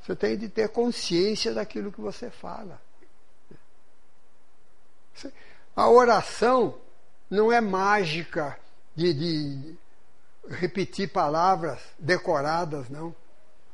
[0.00, 2.80] Você tem de ter consciência daquilo que você fala.
[5.76, 6.76] A oração
[7.28, 8.58] não é mágica
[8.96, 9.78] de, de
[10.48, 13.14] repetir palavras decoradas, não.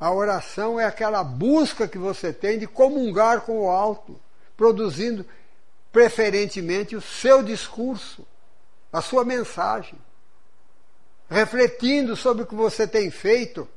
[0.01, 4.19] A oração é aquela busca que você tem de comungar com o alto,
[4.57, 5.25] produzindo
[5.93, 8.27] preferentemente o seu discurso,
[8.93, 9.99] a sua mensagem,
[11.29, 13.69] refletindo sobre o que você tem feito,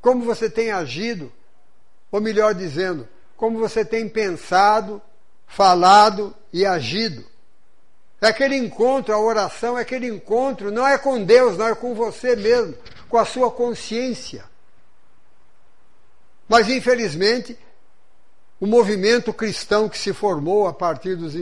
[0.00, 1.32] como você tem agido,
[2.10, 5.00] ou melhor dizendo, como você tem pensado,
[5.46, 7.24] falado e agido.
[8.20, 11.94] É aquele encontro, a oração é aquele encontro, não é com Deus, não é com
[11.94, 12.76] você mesmo,
[13.08, 14.44] com a sua consciência.
[16.48, 17.56] Mas infelizmente,
[18.60, 21.34] o movimento cristão que se formou a partir dos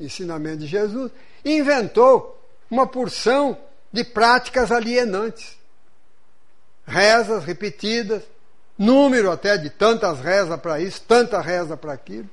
[0.00, 1.10] ensinamentos de Jesus,
[1.44, 2.40] inventou
[2.70, 3.58] uma porção
[3.92, 5.56] de práticas alienantes.
[6.86, 8.22] Rezas repetidas,
[8.78, 12.28] número até de tantas rezas para isso, tanta reza para aquilo.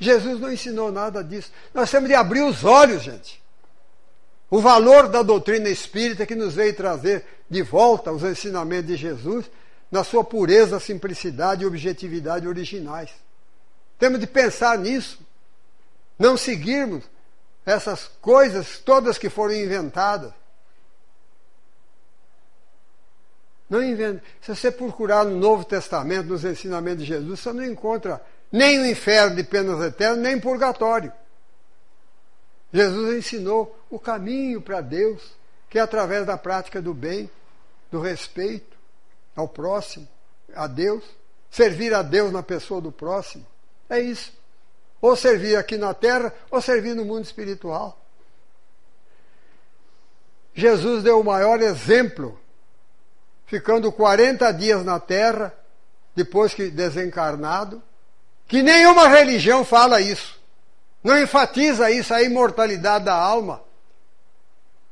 [0.00, 1.52] Jesus não ensinou nada disso.
[1.74, 3.42] Nós temos de abrir os olhos, gente.
[4.50, 9.50] O valor da doutrina espírita que nos veio trazer de volta os ensinamentos de Jesus
[9.92, 13.10] na sua pureza, simplicidade e objetividade originais.
[13.98, 15.20] Temos de pensar nisso.
[16.18, 17.04] Não seguirmos
[17.66, 20.32] essas coisas todas que foram inventadas.
[23.68, 24.22] Não inventa.
[24.40, 28.86] Se você procurar no Novo Testamento, nos ensinamentos de Jesus, você não encontra nem o
[28.86, 31.12] inferno de penas eternas, nem purgatório.
[32.72, 35.22] Jesus ensinou o caminho para Deus,
[35.68, 37.30] que é através da prática do bem,
[37.90, 38.71] do respeito,
[39.34, 40.08] ao próximo,
[40.54, 41.02] a Deus,
[41.50, 43.46] servir a Deus na pessoa do próximo.
[43.88, 44.32] É isso.
[45.00, 47.98] Ou servir aqui na terra, ou servir no mundo espiritual.
[50.54, 52.38] Jesus deu o maior exemplo,
[53.46, 55.52] ficando 40 dias na terra,
[56.14, 57.82] depois que desencarnado,
[58.46, 60.38] que nenhuma religião fala isso.
[61.02, 63.62] Não enfatiza isso, a imortalidade da alma,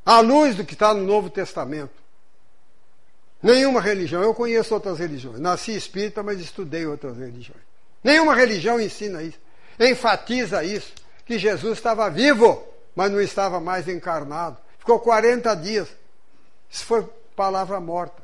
[0.04, 1.99] à luz do que está no Novo Testamento.
[3.42, 5.40] Nenhuma religião, eu conheço outras religiões.
[5.40, 7.62] Nasci espírita, mas estudei outras religiões.
[8.04, 9.38] Nenhuma religião ensina isso.
[9.78, 10.92] Enfatiza isso,
[11.24, 12.62] que Jesus estava vivo,
[12.94, 14.58] mas não estava mais encarnado.
[14.78, 15.88] Ficou 40 dias.
[16.70, 18.22] Isso foi palavra morta.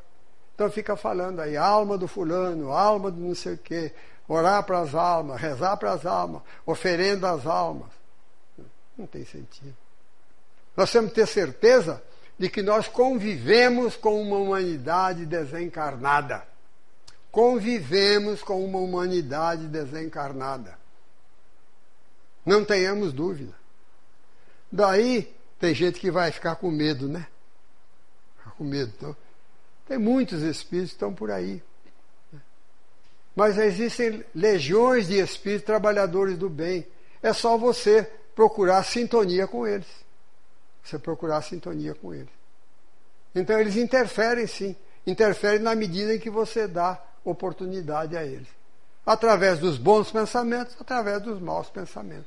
[0.55, 3.93] Então fica falando aí, alma do fulano, alma do não sei o quê,
[4.29, 7.89] orar para as almas, rezar para as almas, oferenda às almas.
[8.97, 9.77] Não tem sentido.
[10.77, 12.03] Nós temos que ter certeza
[12.39, 16.47] de que nós convivemos com uma humanidade desencarnada.
[17.31, 20.79] Convivemos com uma humanidade desencarnada.
[22.45, 23.55] Não tenhamos dúvida.
[24.71, 27.27] Daí tem gente que vai ficar com medo, né?
[28.39, 28.93] Ficar com medo.
[28.97, 29.17] Então,
[29.87, 31.63] tem muitos espíritos que estão por aí.
[33.35, 36.87] Mas existem legiões de espíritos trabalhadores do bem.
[37.23, 40.06] É só você procurar sintonia com eles
[40.89, 42.33] você procurar sintonia com eles.
[43.35, 44.75] Então eles interferem sim,
[45.07, 48.49] interferem na medida em que você dá oportunidade a eles.
[49.05, 52.27] Através dos bons pensamentos, através dos maus pensamentos.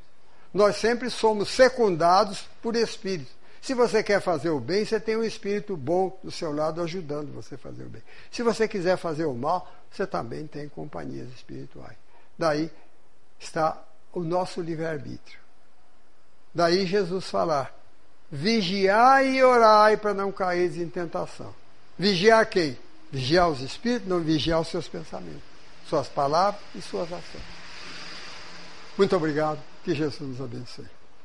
[0.53, 3.33] Nós sempre somos secundados por espíritos.
[3.61, 7.33] Se você quer fazer o bem, você tem um espírito bom do seu lado ajudando
[7.33, 8.01] você a fazer o bem.
[8.31, 11.97] Se você quiser fazer o mal, você também tem companhias espirituais.
[12.37, 12.71] Daí
[13.37, 13.83] está
[14.13, 15.39] o nosso livre-arbítrio.
[16.53, 17.73] Daí Jesus falar:
[18.31, 21.53] Vigiai e orai para não cair em tentação.
[21.97, 22.77] Vigiar quem?
[23.11, 25.41] Vigiar os espíritos, não vigiar os seus pensamentos,
[25.87, 27.43] suas palavras e suas ações.
[28.97, 29.59] Muito obrigado.
[29.83, 30.98] Que Jesus nos abençoe.